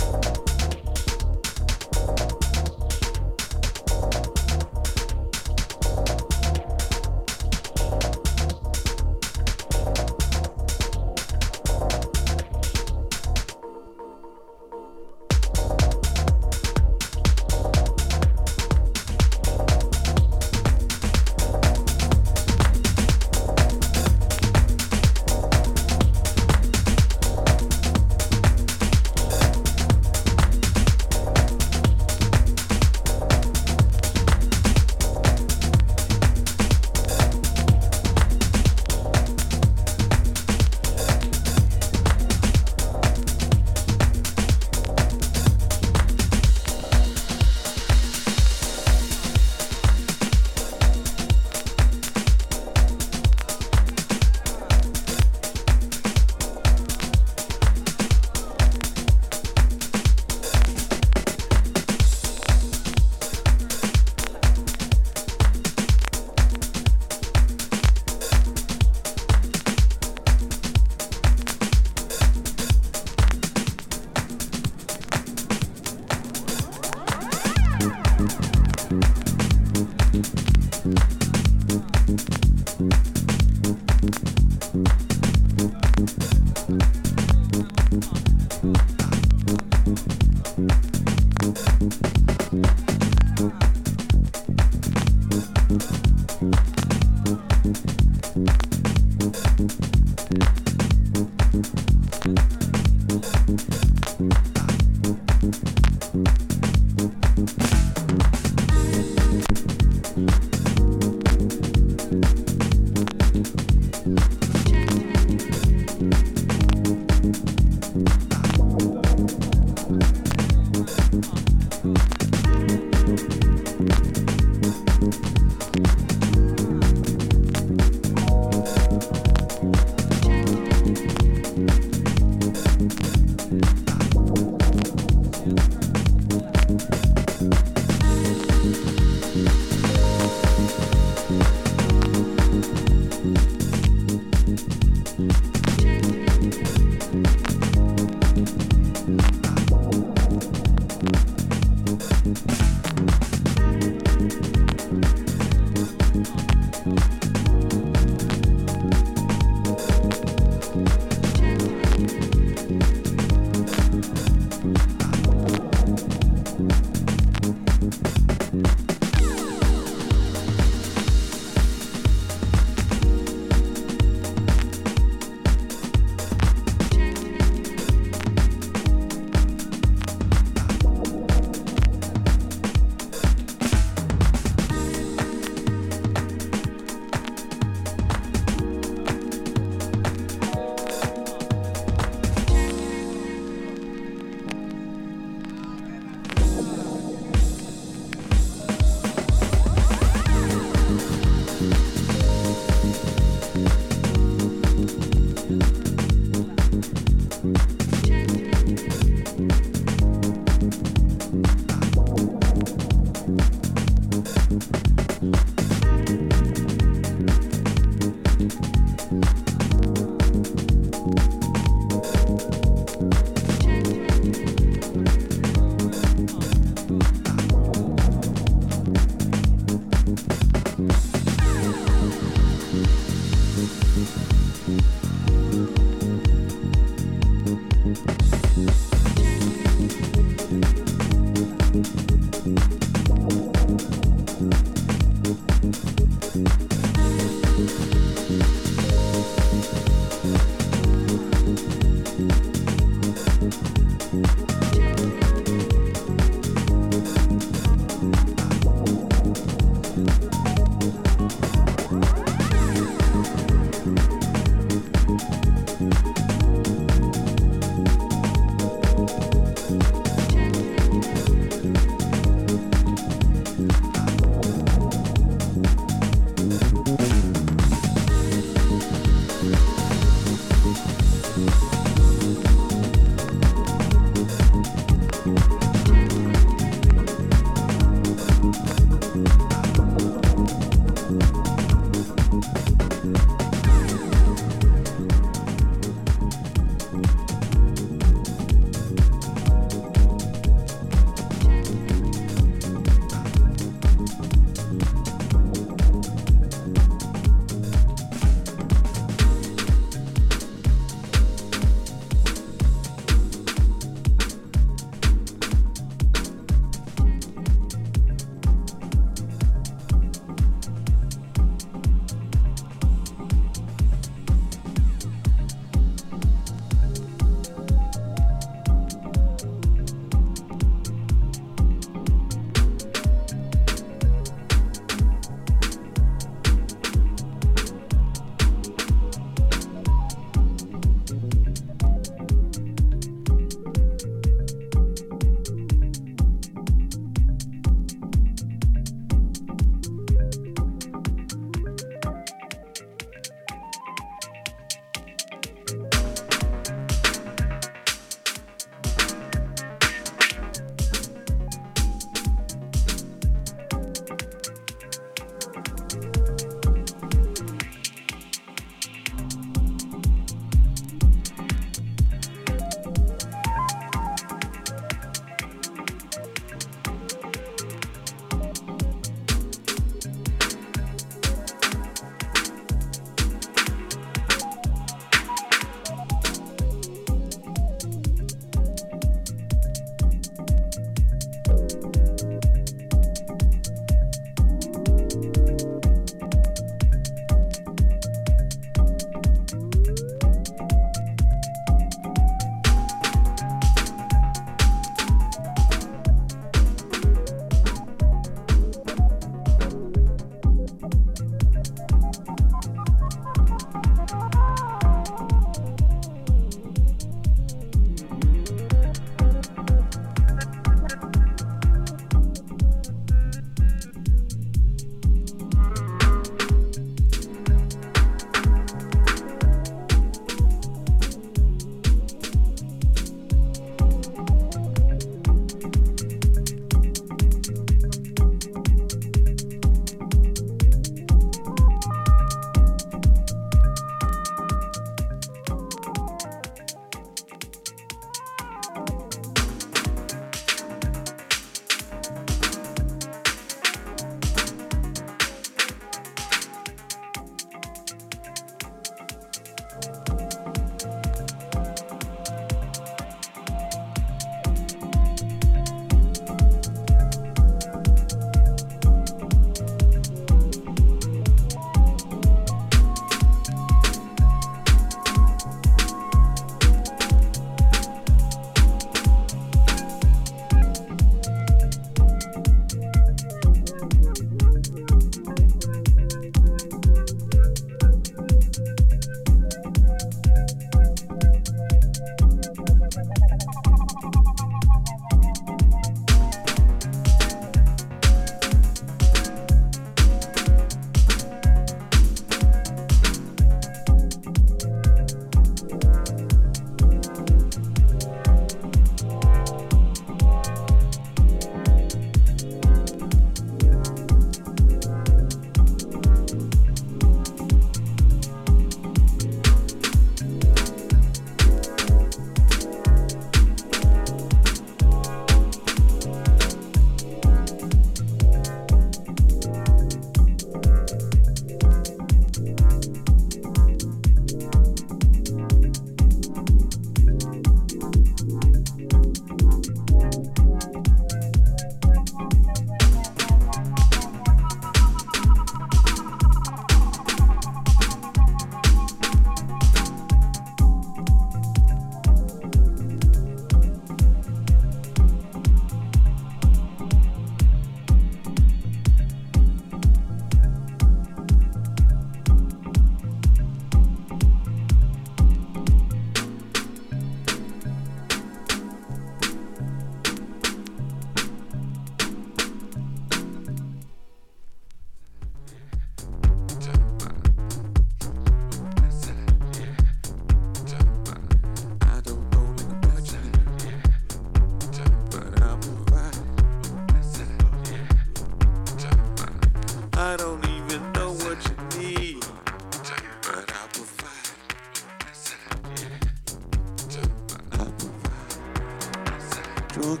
[599.82, 600.00] drunk.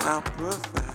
[0.00, 0.87] I'm perfect.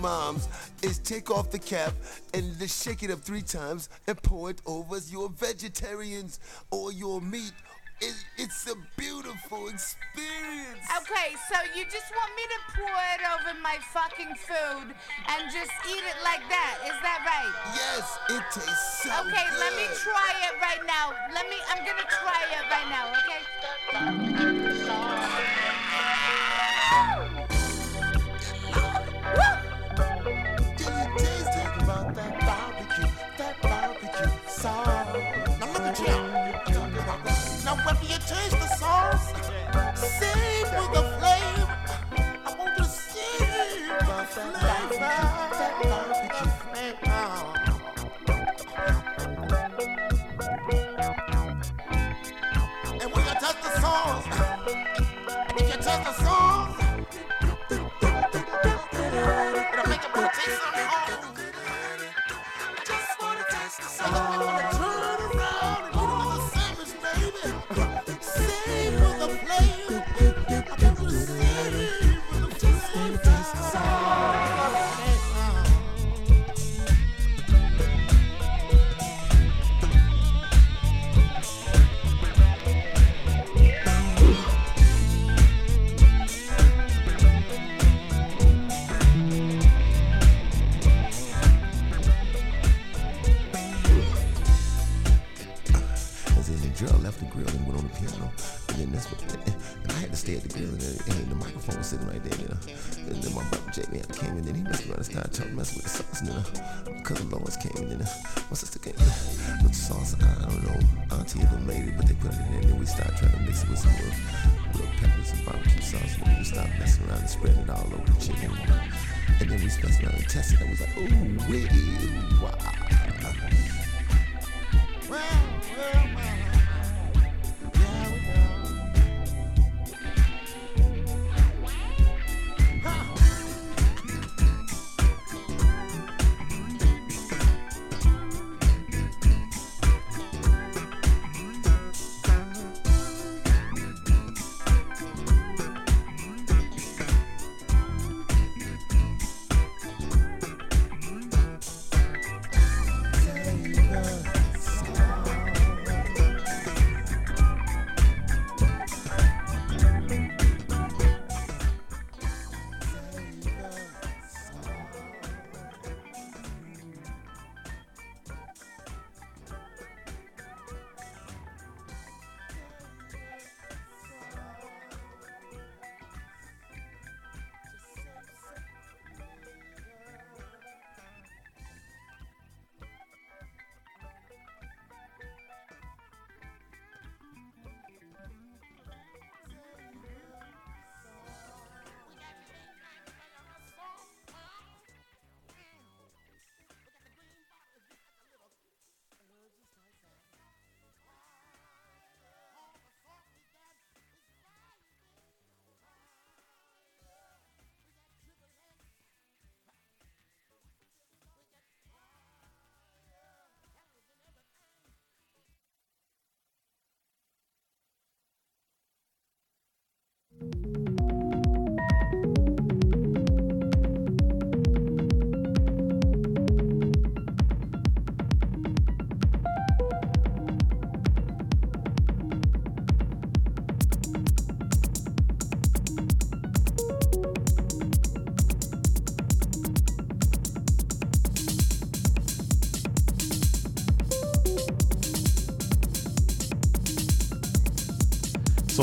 [0.00, 0.48] Moms,
[0.82, 1.92] is take off the cap
[2.34, 6.40] and just shake it up three times and pour it over your vegetarians
[6.70, 7.52] or your meat.
[8.00, 10.84] It, it's a beautiful experience.
[11.00, 15.72] Okay, so you just want me to pour it over my fucking food and just
[15.88, 16.76] eat it like that?
[16.84, 17.54] Is that right?
[17.72, 19.32] Yes, it tastes so good.
[19.32, 21.14] Okay, let me try it right now.
[21.32, 21.56] Let me.
[21.70, 23.12] I'm gonna try it right now.
[23.16, 24.25] Okay.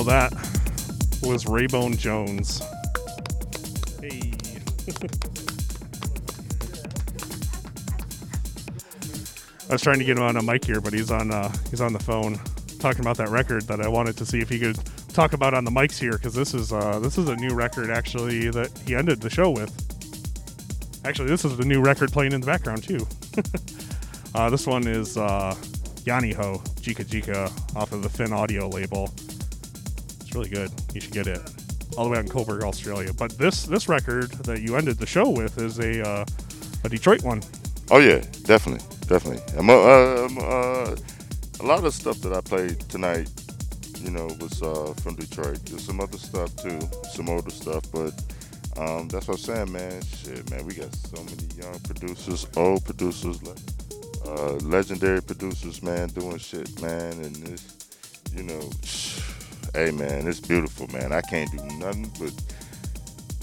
[0.05, 0.33] That
[1.23, 2.61] was Raybone Jones.
[4.01, 4.33] Hey.
[9.69, 11.79] I was trying to get him on a mic here, but he's on uh, he's
[11.79, 12.37] on the phone
[12.79, 14.77] talking about that record that I wanted to see if he could
[15.13, 17.89] talk about on the mics here because this is uh, this is a new record
[17.89, 19.71] actually that he ended the show with.
[21.05, 23.07] Actually, this is the new record playing in the background too.
[24.35, 25.55] uh, this one is uh,
[26.05, 27.45] Yanni Ho Jika Jika
[27.77, 29.09] off of the Fin Audio label.
[30.33, 30.71] Really good.
[30.93, 31.39] You should get it.
[31.97, 33.13] All the way out in Coburg, Australia.
[33.13, 36.25] But this this record that you ended the show with is a uh,
[36.83, 37.41] a Detroit one.
[37.91, 39.41] Oh yeah, definitely, definitely.
[39.57, 40.95] Uh,
[41.59, 43.29] a lot of stuff that I played tonight,
[43.99, 45.63] you know, was uh, from Detroit.
[45.65, 46.79] There's some other stuff too,
[47.11, 48.13] some older stuff, but
[48.77, 50.01] um, that's what I'm saying, man.
[50.01, 53.39] Shit, man, we got so many young producers, old producers,
[54.25, 57.77] uh, legendary producers, man, doing shit, man, and this,
[58.35, 58.69] you know,
[59.73, 61.11] hey, man, it's beautiful, man.
[61.11, 62.33] I can't do nothing but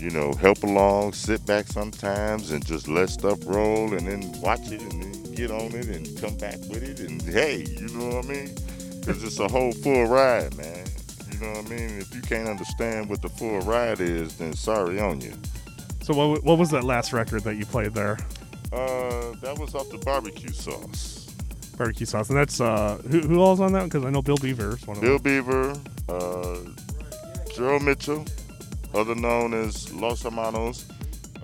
[0.00, 4.70] you know, help along, sit back sometimes and just let stuff roll and then watch
[4.70, 7.00] it and then get on it and come back with it.
[7.00, 8.54] And hey, you know what I mean?
[8.98, 10.86] Because it's a whole full ride, man.
[11.30, 11.98] You know what I mean?
[11.98, 15.34] If you can't understand what the full ride is, then sorry on you.
[16.02, 18.18] So what what was that last record that you played there?
[18.72, 21.19] Uh, that was off the barbecue sauce.
[21.80, 23.84] Barbecue sauce, and that's uh who who all's on that?
[23.84, 25.16] Because I know Bill Beaver is one of them.
[25.16, 25.22] Bill them.
[25.22, 26.58] Beaver, uh,
[27.54, 28.26] Gerald Mitchell,
[28.92, 30.84] other known as Los Hermanos,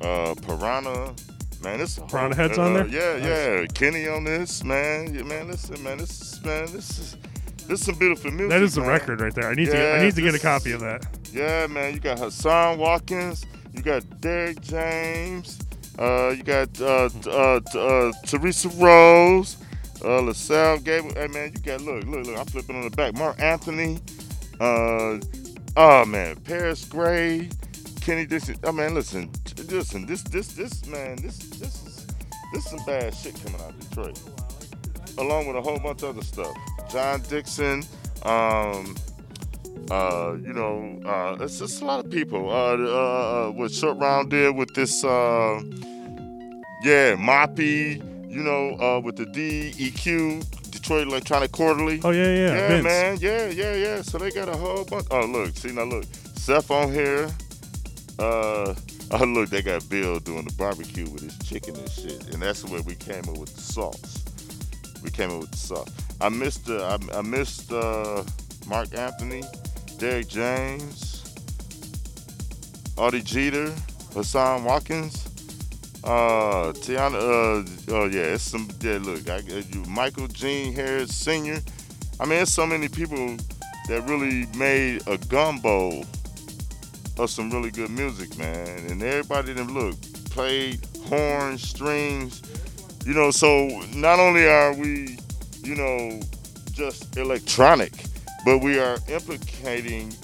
[0.03, 1.15] uh, Piranha.
[1.63, 2.87] Man, this Pirahnahead's on uh, there?
[2.89, 3.67] Yeah, yeah.
[3.73, 5.15] Kenny on this, man.
[5.15, 7.17] Yeah, man, listen, man, this is man, this is
[7.67, 8.51] this is some beautiful music.
[8.51, 8.91] That is the man.
[8.91, 9.49] record right there.
[9.49, 11.07] I need to get, I need to get a copy of that.
[11.33, 15.59] Yeah, man, you got Hassan Watkins, you got Derek James,
[15.99, 19.57] uh, you got uh, uh, uh, Teresa Rose,
[20.07, 21.13] uh, LaSalle Gable.
[21.15, 22.39] Hey, man, you got look, look, look.
[22.39, 23.15] I'm flipping on the back.
[23.15, 23.99] Mark Anthony,
[24.61, 25.19] uh,
[25.77, 27.49] oh man, Paris Gray,
[28.01, 28.57] Kenny Dixon.
[28.63, 29.31] Oh man, listen,
[29.69, 30.07] listen.
[30.07, 32.07] This, this, this, man, this, this is
[32.53, 34.21] this is some bad shit coming out of Detroit,
[35.19, 36.57] along with a whole bunch of other stuff.
[36.89, 37.83] John Dixon,
[38.23, 38.95] um,
[39.91, 42.49] uh, you know, uh, it's just a lot of people.
[42.49, 45.61] Uh, uh, uh, what Short Round did with this, uh,
[46.85, 48.01] yeah, Moppy,
[48.37, 52.01] you know, uh, with the DEQ, Detroit Electronic Quarterly.
[52.05, 52.85] Oh yeah, yeah, Yeah, Vince.
[52.85, 54.03] man, yeah, yeah, yeah.
[54.03, 55.07] So they got a whole bunch.
[55.11, 57.29] Oh, look, see now, look, Seth on here.
[58.19, 58.75] Uh,
[59.13, 62.65] oh, look, they got Bill doing the barbecue with his chicken and shit, and that's
[62.65, 64.23] where we came up with the sauce.
[65.03, 65.89] We came up with the sauce.
[66.21, 68.23] I missed, uh, I, I missed uh,
[68.67, 69.45] Mark Anthony,
[69.99, 71.25] Derek James,
[72.99, 73.73] Audie Jeter,
[74.15, 75.26] Hassan Watkins.
[76.07, 81.59] Uh, Tiana, uh, oh yeah, it's some, yeah, look, I, you, Michael Jean Harris Sr.
[82.21, 83.37] I mean, it's so many people
[83.89, 86.05] that really made a gumbo
[87.19, 88.69] of some really good music, man.
[88.89, 89.97] And everybody that look
[90.31, 90.79] played
[91.09, 92.41] horns, strings,
[93.05, 93.33] you know.
[93.33, 95.19] So not only are we,
[95.65, 96.21] you know,
[96.71, 97.93] just electronic,
[98.45, 100.15] but we are implicating,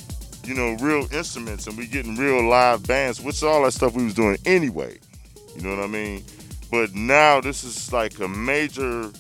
[0.45, 4.05] you know, real instruments, and we getting real live bands, which all that stuff we
[4.05, 5.01] was doing anyway.
[5.57, 6.25] You know what I mean?
[6.71, 9.11] But now this is like a major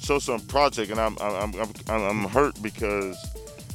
[0.00, 3.16] show some project, and I'm I'm I'm I'm, I'm hurt because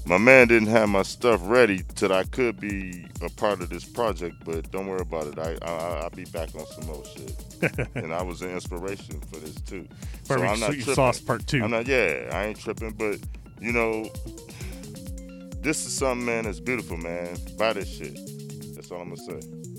[0.05, 3.85] my man didn't have my stuff ready till I could be a part of this
[3.85, 4.35] project.
[4.45, 5.37] But don't worry about it.
[5.37, 7.87] I, I I'll be back on some more shit.
[7.95, 9.87] and I was an inspiration for this too.
[10.23, 10.95] So I'm not Sweet tripping.
[10.95, 11.63] Sauce Part Two.
[11.63, 11.87] I'm not.
[11.87, 12.91] Yeah, I ain't tripping.
[12.91, 13.19] But
[13.61, 14.09] you know,
[15.61, 16.45] this is something, man.
[16.45, 17.37] That's beautiful, man.
[17.57, 18.15] Buy this shit.
[18.75, 19.78] That's all I'm gonna say.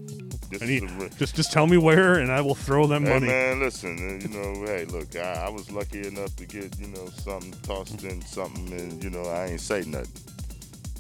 [0.51, 3.12] This need, is a just just tell me where, and I will throw them Hey
[3.12, 3.27] money.
[3.29, 6.89] man, listen, uh, you know, hey, look, I, I was lucky enough to get, you
[6.89, 10.11] know, something tossed in something, and you know, I ain't say nothing.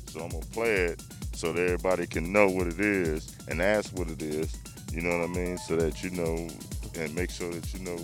[0.06, 1.02] So I'm gonna play it
[1.34, 4.56] so that everybody can know what it is and ask what it is.
[4.92, 5.58] You know what I mean?
[5.58, 6.48] So that you know,
[6.94, 7.96] and make sure that you know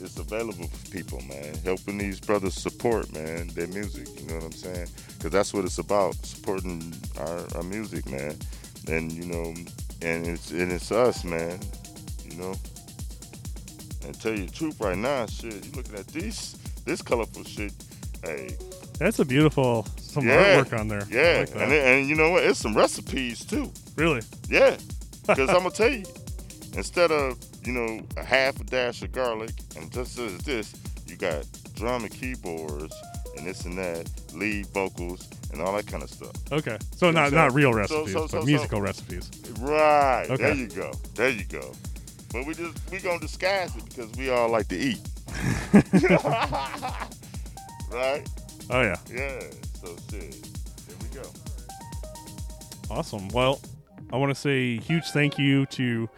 [0.00, 1.54] it's available for people, man.
[1.64, 4.08] Helping these brothers support, man, their music.
[4.20, 4.88] You know what I'm saying?
[5.16, 8.36] Because that's what it's about, supporting our, our music, man.
[8.88, 9.54] And you know,
[10.02, 11.58] and it's and it's us, man.
[12.24, 12.54] You know.
[14.04, 17.72] And tell you the truth right now, shit, you looking at these this colorful shit,
[18.22, 18.56] hey.
[18.98, 21.02] That's a beautiful some yeah, artwork on there.
[21.10, 22.44] Yeah, like and and you know what?
[22.44, 23.70] It's some recipes too.
[23.96, 24.22] Really?
[24.48, 24.76] Yeah,
[25.26, 26.04] because I'm gonna tell you,
[26.74, 30.74] instead of you know a half a dash of garlic and just as this,
[31.06, 31.44] you got
[31.74, 32.94] drum and keyboards
[33.36, 35.28] and this and that, lead vocals
[35.58, 36.32] and all that kind of stuff.
[36.52, 39.30] Okay, so not not real recipes, so- but so- so- musical recipes.
[39.60, 40.26] Right.
[40.36, 40.92] There you go.
[41.14, 41.72] There you go.
[42.32, 45.00] But we just we gonna disguise it because we all like to eat.
[47.90, 48.22] right?
[48.70, 49.40] Oh yeah, Yeah.
[49.82, 50.34] So shit.
[50.34, 51.22] Here we go.
[52.90, 53.28] awesome.
[53.28, 53.60] Well,
[54.12, 56.08] I want to say huge thank you to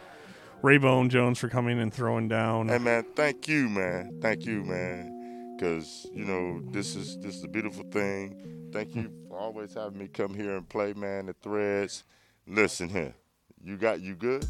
[0.62, 2.68] Raybone Jones for coming and throwing down.
[2.68, 4.18] Hey man, thank you, man.
[4.20, 5.56] Thank you, man.
[5.60, 8.70] Cause you know this is this is a beautiful thing.
[8.72, 11.26] Thank you always having me come here and play, man.
[11.26, 12.04] The threads.
[12.46, 13.14] Listen here,
[13.62, 14.46] you got you good?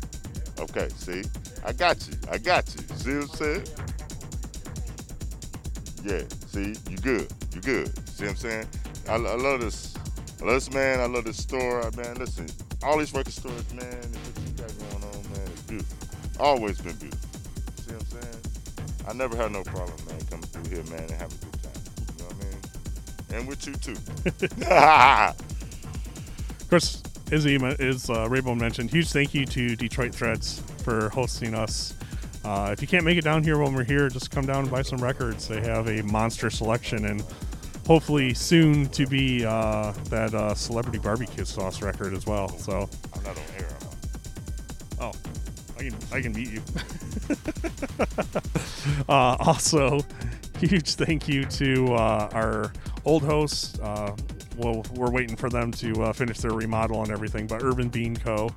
[0.59, 1.23] Okay, see,
[1.65, 2.15] I got you.
[2.31, 2.83] I got you.
[2.97, 3.65] See what I'm saying?
[6.05, 6.23] Yeah.
[6.47, 7.29] See, you good.
[7.55, 8.09] You good.
[8.09, 8.67] See what I'm saying?
[9.09, 9.95] I, I love this
[10.41, 11.01] I love this man.
[11.01, 11.91] I love this store.
[11.97, 12.47] Man, listen,
[12.85, 15.99] all these record stores, man, what you got going on, man, it's beautiful.
[16.39, 17.29] Always been beautiful.
[17.77, 18.43] See what I'm saying?
[19.09, 21.58] I never had no problem, man, coming through here, man, and having a good
[23.33, 23.97] And with you two.
[24.71, 31.95] Of course, as, uh, Raybone mentioned, huge thank you to Detroit Threads for hosting us.
[32.45, 34.71] Uh, if you can't make it down here when we're here, just come down and
[34.71, 35.47] buy some records.
[35.49, 37.23] They have a monster selection, and
[37.87, 42.49] hopefully soon to be uh, that uh, celebrity barbecue sauce record as well.
[42.57, 43.69] So I'm not on air.
[45.01, 45.13] Oh,
[45.79, 46.63] I can I can meet you.
[49.09, 50.01] uh, also,
[50.59, 52.73] huge thank you to uh, our
[53.05, 53.79] old hosts.
[53.79, 54.15] Uh,
[54.57, 58.17] well, we're waiting for them to uh, finish their remodel and everything, but Urban Bean
[58.17, 58.51] Co.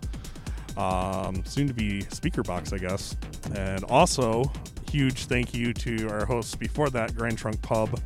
[0.77, 3.15] Um, soon to be Speaker Box, I guess.
[3.55, 4.51] And also,
[4.89, 7.99] huge thank you to our hosts before that, Grand Trunk Pub.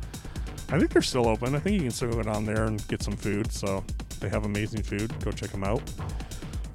[0.68, 1.54] I think they're still open.
[1.54, 3.50] I think you can still go down there and get some food.
[3.52, 3.82] So
[4.20, 5.12] they have amazing food.
[5.24, 5.82] Go check them out.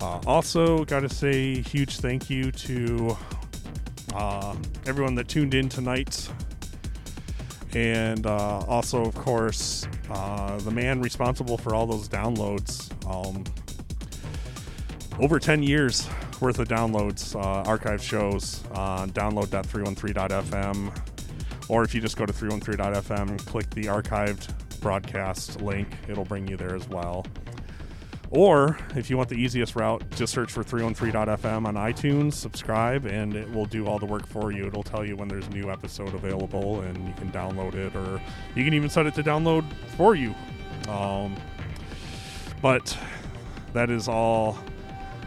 [0.02, 3.16] Uh, also, got to say huge thank you to
[4.16, 4.56] uh,
[4.88, 6.30] everyone that tuned in tonight.
[7.74, 12.92] And uh, also, of course, uh, the man responsible for all those downloads.
[13.08, 13.44] Um,
[15.20, 16.10] over 10 years
[16.40, 20.98] worth of downloads, uh, archive shows on download.313.fm.
[21.70, 26.48] Or if you just go to 313.fm and click the archived broadcast link, it'll bring
[26.48, 27.26] you there as well.
[28.32, 33.36] Or if you want the easiest route, just search for 313.fm on iTunes, subscribe, and
[33.36, 34.66] it will do all the work for you.
[34.66, 38.22] It'll tell you when there's a new episode available, and you can download it, or
[38.56, 39.66] you can even set it to download
[39.98, 40.34] for you.
[40.88, 41.36] Um,
[42.62, 42.98] but
[43.74, 44.58] that is all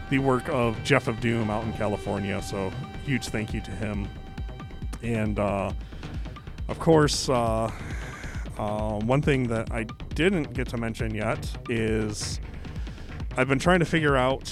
[0.09, 2.41] the work of Jeff of Doom out in California.
[2.41, 2.71] So
[3.03, 4.07] huge thank you to him.
[5.03, 5.71] And uh,
[6.67, 7.71] of course, uh,
[8.57, 9.83] uh, one thing that I
[10.15, 12.39] didn't get to mention yet is
[13.37, 14.47] I've been trying to figure out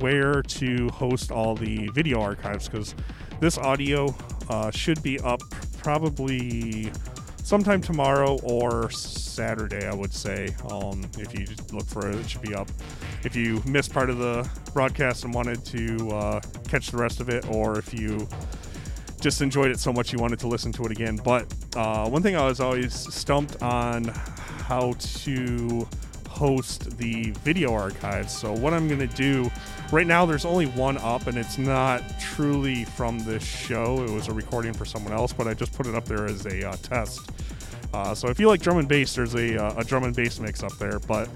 [0.00, 2.94] where to host all the video archives because
[3.40, 4.14] this audio
[4.50, 5.40] uh, should be up
[5.78, 6.92] probably
[7.42, 10.54] sometime tomorrow or Saturday, I would say.
[10.70, 12.68] Um, if you look for it, it should be up.
[13.24, 17.30] If you missed part of the broadcast and wanted to uh, catch the rest of
[17.30, 18.28] it, or if you
[19.22, 21.16] just enjoyed it so much you wanted to listen to it again.
[21.24, 25.88] But uh, one thing I was always stumped on how to
[26.38, 28.32] host the video archives.
[28.32, 29.50] So what I'm going to do
[29.90, 34.04] right now, there's only one up, and it's not truly from this show.
[34.04, 36.46] It was a recording for someone else, but I just put it up there as
[36.46, 37.28] a uh, test.
[37.92, 40.38] Uh, so if you like drum and bass, there's a, uh, a drum and bass
[40.38, 41.00] mix up there.
[41.00, 41.28] But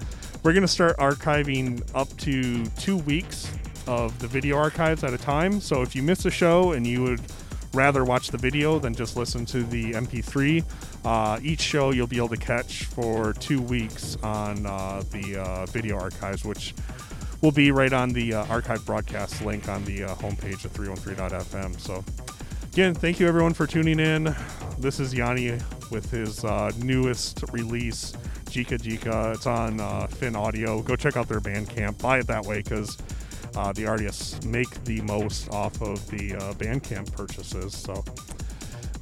[0.43, 3.51] we're going to start archiving up to two weeks
[3.87, 5.59] of the video archives at a time.
[5.59, 7.21] So if you miss a show and you would
[7.73, 10.63] rather watch the video than just listen to the MP3,
[11.05, 15.65] uh, each show you'll be able to catch for two weeks on uh, the uh,
[15.67, 16.73] video archives, which
[17.41, 21.77] will be right on the uh, archive broadcast link on the uh, homepage of 313.fm.
[21.79, 22.03] So,
[22.71, 24.33] again, thank you everyone for tuning in.
[24.79, 25.59] This is Yanni
[25.91, 28.13] with his uh, newest release,
[28.45, 29.35] Jika Jika.
[29.35, 30.81] It's on uh, Fin Audio.
[30.81, 32.01] Go check out their Bandcamp.
[32.01, 32.97] Buy it that way because
[33.75, 37.75] the artists make the most off of the Bandcamp purchases.
[37.75, 38.03] So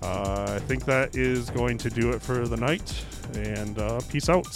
[0.02, 3.06] uh, I think that is going to do it for the night,
[3.36, 4.48] and uh, peace out.